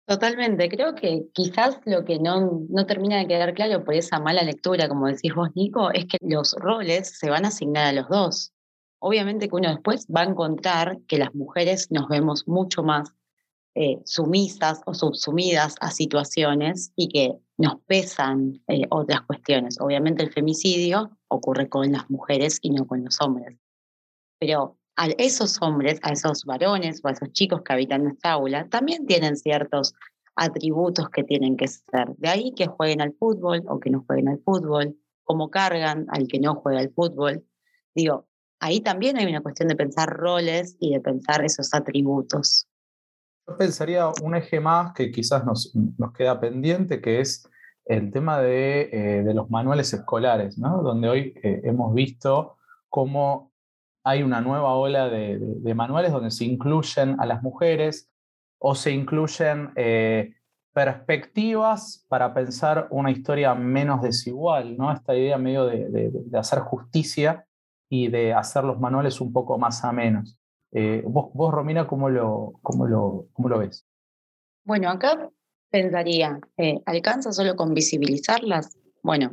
Totalmente, 0.07 0.69
creo 0.69 0.95
que 0.95 1.25
quizás 1.33 1.81
lo 1.87 2.05
que 2.05 2.21
no, 2.21 2.65
termina 2.87 3.19
de 3.19 3.27
quedar 3.27 3.53
claro 3.55 3.83
por 3.83 3.95
esa 3.95 4.21
mala 4.21 4.45
lectura, 4.45 4.89
como 4.89 5.09
decís 5.09 5.35
vos, 5.35 5.49
Nico, 5.57 5.91
es 5.91 6.05
que 6.05 6.19
los 6.21 6.53
roles 6.53 7.19
se 7.19 7.31
van 7.31 7.45
a 7.45 7.49
asignar 7.49 7.87
a 7.87 7.93
los 7.93 8.09
dos. 8.09 8.53
Obviamente 9.01 9.49
que 9.49 9.57
uno 9.57 9.71
después 9.71 10.07
va 10.07 10.21
a 10.21 10.31
encontrar 10.31 10.99
que 11.09 11.19
las 11.19 11.35
mujeres 11.35 11.91
nos 11.91 12.07
vemos 12.09 12.47
mucho 12.47 12.85
más 12.85 13.13
eh, 13.75 13.99
sumisas 14.05 14.83
o 14.87 14.95
subsumidas 14.95 15.75
a 15.81 15.91
situaciones 15.91 16.93
y 16.95 17.09
que 17.09 17.33
nos 17.63 17.81
pesan 17.87 18.61
eh, 18.69 18.83
otras 18.91 19.23
cuestiones. 19.23 19.81
Obviamente 19.81 20.23
el 20.23 20.33
femicidio 20.33 21.19
ocurre 21.29 21.69
con 21.69 21.91
las 21.93 22.11
mujeres 22.11 22.59
y 22.61 22.71
no 22.71 22.87
con 22.87 23.05
los 23.05 23.21
hombres 23.21 23.59
pero 24.43 24.77
a 24.97 25.07
esos 25.19 25.63
hombres, 25.63 26.01
a 26.03 26.11
esos 26.11 26.45
varones 26.45 27.01
o 27.05 27.07
a 27.07 27.13
esos 27.13 27.31
chicos 27.31 27.63
que 27.63 27.75
habitan 27.75 28.03
nuestra 28.03 28.33
aula, 28.33 28.69
también 28.69 29.07
tienen 29.07 29.37
ciertos 29.37 29.95
atributos 30.35 31.11
que 31.11 31.23
tienen 31.23 31.57
que 31.57 31.69
ser. 31.69 32.09
De 32.17 32.29
ahí 32.29 32.53
que 32.53 32.67
jueguen 32.67 33.03
al 33.03 33.15
fútbol 33.15 33.63
o 33.69 33.79
que 33.79 33.91
no 33.91 34.03
jueguen 34.05 34.31
al 34.31 34.41
fútbol, 34.41 34.97
cómo 35.23 35.49
cargan 35.49 36.07
al 36.09 36.27
que 36.27 36.41
no 36.41 36.57
juega 36.57 36.81
al 36.81 36.91
fútbol. 36.91 37.47
Digo, 37.95 38.27
ahí 38.59 38.81
también 38.81 39.17
hay 39.17 39.27
una 39.27 39.43
cuestión 39.43 39.69
de 39.69 39.77
pensar 39.77 40.09
roles 40.09 40.77
y 40.81 40.93
de 40.93 41.01
pensar 41.01 41.45
esos 41.45 41.73
atributos. 41.73 42.67
Yo 43.47 43.57
pensaría 43.57 44.09
un 44.25 44.35
eje 44.35 44.59
más 44.59 44.93
que 44.93 45.13
quizás 45.13 45.45
nos, 45.45 45.73
nos 45.99 46.13
queda 46.13 46.41
pendiente, 46.41 47.01
que 47.01 47.21
es 47.21 47.49
el 47.85 48.13
tema 48.13 48.41
de, 48.41 48.91
eh, 48.93 49.23
de 49.23 49.35
los 49.35 49.51
manuales 49.51 49.93
escolares, 49.93 50.59
¿no? 50.59 50.83
donde 50.83 51.09
hoy 51.09 51.35
eh, 51.43 51.63
hemos 51.65 51.95
visto 51.95 52.57
cómo 52.89 53.53
hay 54.05 54.23
una 54.23 54.41
nueva 54.41 54.75
ola 54.75 55.09
de, 55.09 55.75
manuales 55.75 56.13
donde 56.13 56.31
se 56.31 56.45
incluyen 56.45 57.21
a 57.21 57.27
las 57.27 57.43
mujeres 57.43 58.11
o 58.59 58.75
se 58.75 58.91
incluyen 58.93 59.71
eh, 59.77 60.35
perspectivas 60.73 62.05
para 62.09 62.35
pensar 62.35 62.89
una 62.91 63.11
historia 63.11 63.55
menos 63.55 64.03
desigual, 64.03 64.77
¿no? 64.77 64.93
Esta 64.93 65.15
idea 65.15 65.39
medio 65.39 65.67
de, 65.67 66.11
hacer 66.35 66.61
justicia 66.61 67.47
y 67.89 68.09
de 68.09 68.33
hacer 68.33 68.65
los 68.65 68.81
manuales 68.81 69.21
un 69.21 69.33
poco 69.33 69.59
más 69.59 69.85
amenos. 69.85 70.39
Eh, 70.73 71.03
vos, 71.07 71.31
vos, 71.35 71.53
Romina, 71.53 71.87
¿cómo 71.87 72.09
lo, 72.09 72.55
cómo 72.63 72.87
lo, 72.87 73.27
cómo 73.33 73.49
lo 73.49 73.59
ves? 73.59 73.87
Bueno, 74.65 74.89
acá 74.91 75.29
pensaría, 75.73 76.39
eh, 76.59 76.81
¿alcanza 76.87 77.33
solo 77.33 77.57
con 77.57 77.75
visibilizarlas? 77.75 78.77
Bueno, 79.03 79.33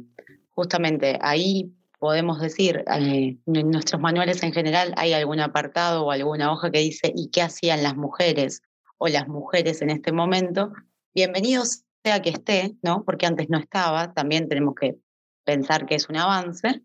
justamente 0.52 1.20
ahí 1.22 1.76
podemos 2.00 2.40
decir, 2.40 2.86
eh, 2.88 3.38
en 3.46 3.70
nuestros 3.72 4.02
manuales 4.02 4.42
en 4.42 4.54
general 4.54 4.94
hay 4.96 5.12
algún 5.12 5.42
apartado 5.42 6.06
o 6.06 6.12
alguna 6.12 6.52
hoja 6.52 6.72
que 6.72 6.80
dice 6.80 7.12
¿y 7.14 7.30
qué 7.30 7.42
hacían 7.42 7.84
las 7.84 7.98
mujeres 7.98 8.62
o 8.98 9.10
las 9.10 9.28
mujeres 9.28 9.82
en 9.82 9.90
este 9.90 10.14
momento? 10.14 10.72
Bienvenido 11.14 11.64
sea 11.66 12.22
que 12.22 12.30
esté, 12.30 12.78
¿no? 12.82 13.04
Porque 13.04 13.26
antes 13.26 13.50
no 13.50 13.58
estaba, 13.58 14.14
también 14.14 14.48
tenemos 14.48 14.76
que 14.76 14.98
pensar 15.44 15.86
que 15.86 15.96
es 15.96 16.08
un 16.08 16.16
avance, 16.16 16.82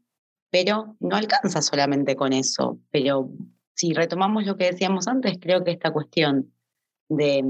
pero 0.51 0.97
no 0.99 1.15
alcanza 1.15 1.63
solamente 1.63 2.17
con 2.17 2.33
eso. 2.33 2.81
Pero 2.91 3.31
si 3.75 3.93
retomamos 3.93 4.47
lo 4.47 4.57
que 4.57 4.73
decíamos 4.73 5.07
antes, 5.07 5.39
creo 5.41 5.63
que 5.63 5.71
esta 5.71 5.93
cuestión 5.93 6.53
de, 7.09 7.45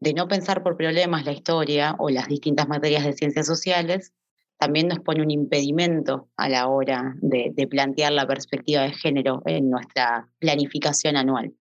de 0.00 0.14
no 0.14 0.26
pensar 0.28 0.62
por 0.62 0.76
problemas 0.76 1.24
la 1.24 1.32
historia 1.32 1.94
o 1.98 2.08
las 2.10 2.26
distintas 2.26 2.66
materias 2.68 3.04
de 3.04 3.12
ciencias 3.12 3.46
sociales 3.46 4.12
también 4.58 4.88
nos 4.88 5.00
pone 5.00 5.22
un 5.22 5.30
impedimento 5.30 6.28
a 6.36 6.48
la 6.48 6.68
hora 6.68 7.14
de, 7.22 7.66
plantear 7.68 8.12
la 8.12 8.26
perspectiva 8.26 8.82
de 8.82 8.92
género 8.92 9.42
en 9.46 9.70
nuestra 9.70 10.28
planificación 10.38 11.16
anual. 11.16 11.54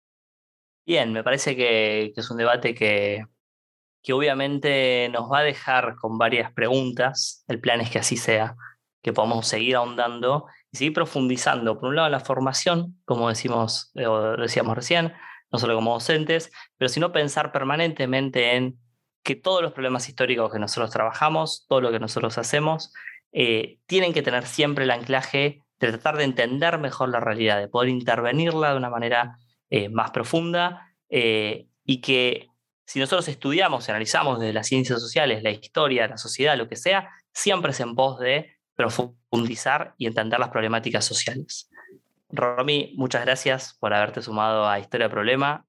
Bien, 0.85 1.13
me 1.13 1.23
parece 1.23 1.55
que, 1.55 2.13
es 2.17 2.31
un 2.31 2.39
debate 2.39 2.75
que, 2.75 3.25
que 4.03 4.13
obviamente 4.13 5.09
nos 5.13 5.31
va 5.31 5.41
a 5.41 5.45
dejar 5.45 5.95
con 5.95 6.19
varias 6.19 6.53
preguntas. 6.53 7.45
El 7.47 7.61
plan 7.61 7.81
es 7.81 7.91
que 7.91 8.01
así 8.01 8.17
sea, 8.17 8.57
que 9.01 9.13
podamos 9.13 9.47
seguir 9.47 9.77
ahondando 9.77 10.47
y 10.73 10.79
seguir 10.79 10.95
profundizando. 10.95 11.79
Por 11.79 11.91
un 11.91 11.97
lado, 11.97 12.09
la 12.09 12.21
formación, 12.21 13.01
como 13.05 13.29
decimos, 13.29 13.93
o 13.95 14.37
decíamos 14.37 14.75
recién, 14.75 15.13
no 15.51 15.59
solo 15.59 15.75
como 15.75 15.95
docentes, 15.95 16.51
pero 16.77 16.89
sino 16.89 17.13
pensar 17.13 17.53
permanentemente 17.53 18.57
en 18.57 18.79
que 19.23 19.37
todos 19.37 19.63
los 19.63 19.73
problemas 19.73 20.09
históricos 20.09 20.53
que 20.53 20.59
nosotros 20.59 20.91
trabajamos, 20.91 21.67
todo 21.69 21.81
lo 21.81 21.91
que 21.91 22.01
nosotros 22.01 22.39
hacemos, 22.39 22.93
eh, 23.33 23.79
tienen 23.87 24.13
que 24.13 24.23
tener 24.23 24.47
siempre 24.47 24.85
el 24.85 24.91
anclaje 24.91 25.63
de 25.81 25.89
tratar 25.89 26.17
de 26.17 26.25
entender 26.25 26.79
mejor 26.79 27.11
la 27.11 27.21
realidad, 27.21 27.59
de 27.59 27.69
poder 27.69 27.91
intervenirla 27.91 28.71
de 28.71 28.77
una 28.77 28.91
manera 28.91 29.39
eh, 29.71 29.89
más 29.89 30.11
profunda 30.11 30.95
eh, 31.09 31.69
y 31.85 32.01
que 32.01 32.49
si 32.85 33.01
nosotros 33.01 33.29
estudiamos 33.29 33.87
y 33.87 33.91
analizamos 33.91 34.41
desde 34.41 34.55
las 34.55 34.67
ciencias 34.67 35.01
sociales, 35.01 35.43
la 35.43 35.51
historia, 35.51 36.09
la 36.09 36.17
sociedad, 36.17 36.57
lo 36.57 36.69
que 36.69 36.77
sea, 36.77 37.11
siempre 37.33 37.73
es 37.73 37.81
en 37.81 37.95
pos 37.95 38.19
de 38.19 38.57
profundizar 38.75 39.95
y 39.99 40.07
entender 40.07 40.41
las 40.41 40.49
problemáticas 40.49 41.05
sociales. 41.05 41.68
Romy, 42.31 42.95
muchas 42.97 43.25
gracias 43.25 43.77
por 43.81 43.95
haberte 43.95 44.23
sumado 44.23 44.69
a 44.69 44.79
Historia 44.79 45.09
Problema. 45.09 45.67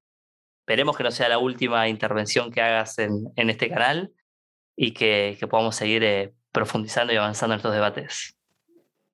Esperemos 0.60 0.96
que 0.96 1.04
no 1.04 1.10
sea 1.10 1.28
la 1.28 1.38
última 1.38 1.88
intervención 1.88 2.50
que 2.50 2.60
hagas 2.60 2.98
en, 2.98 3.32
este 3.36 3.68
canal 3.68 4.12
y 4.76 4.92
que, 4.92 5.38
podamos 5.50 5.74
seguir 5.74 6.04
eh, 6.04 6.34
profundizando 6.52 7.12
y 7.12 7.16
avanzando 7.16 7.54
en 7.54 7.58
estos 7.58 7.72
debates. 7.72 8.36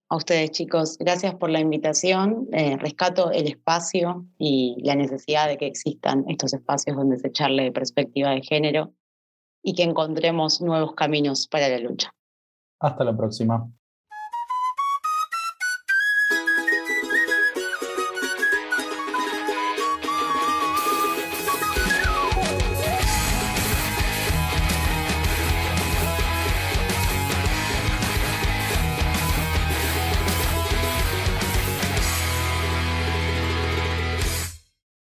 A 0.09 0.17
ustedes, 0.17 0.51
chicos, 0.53 0.99
gracias 0.99 1.35
por 1.35 1.51
la 1.51 1.61
invitación. 1.61 2.49
Eh, 2.53 2.77
rescato 2.77 3.33
el 3.33 3.49
espacio 3.49 4.27
y 4.39 4.77
la 4.85 4.95
necesidad 4.95 5.49
de 5.49 5.57
que 5.57 5.67
existan 5.67 6.25
estos 6.29 6.53
espacios 6.53 6.97
donde 6.97 7.17
se 7.19 7.29
echarle 7.29 7.73
perspectiva 7.73 8.31
de 8.31 8.43
género 8.43 8.93
y 9.63 9.75
que 9.75 9.83
encontremos 9.83 10.61
nuevos 10.61 10.95
caminos 10.95 11.49
para 11.49 11.69
la 11.69 11.79
lucha. 11.79 12.15
Hasta 12.79 13.03
la 13.03 13.17
próxima. 13.17 13.69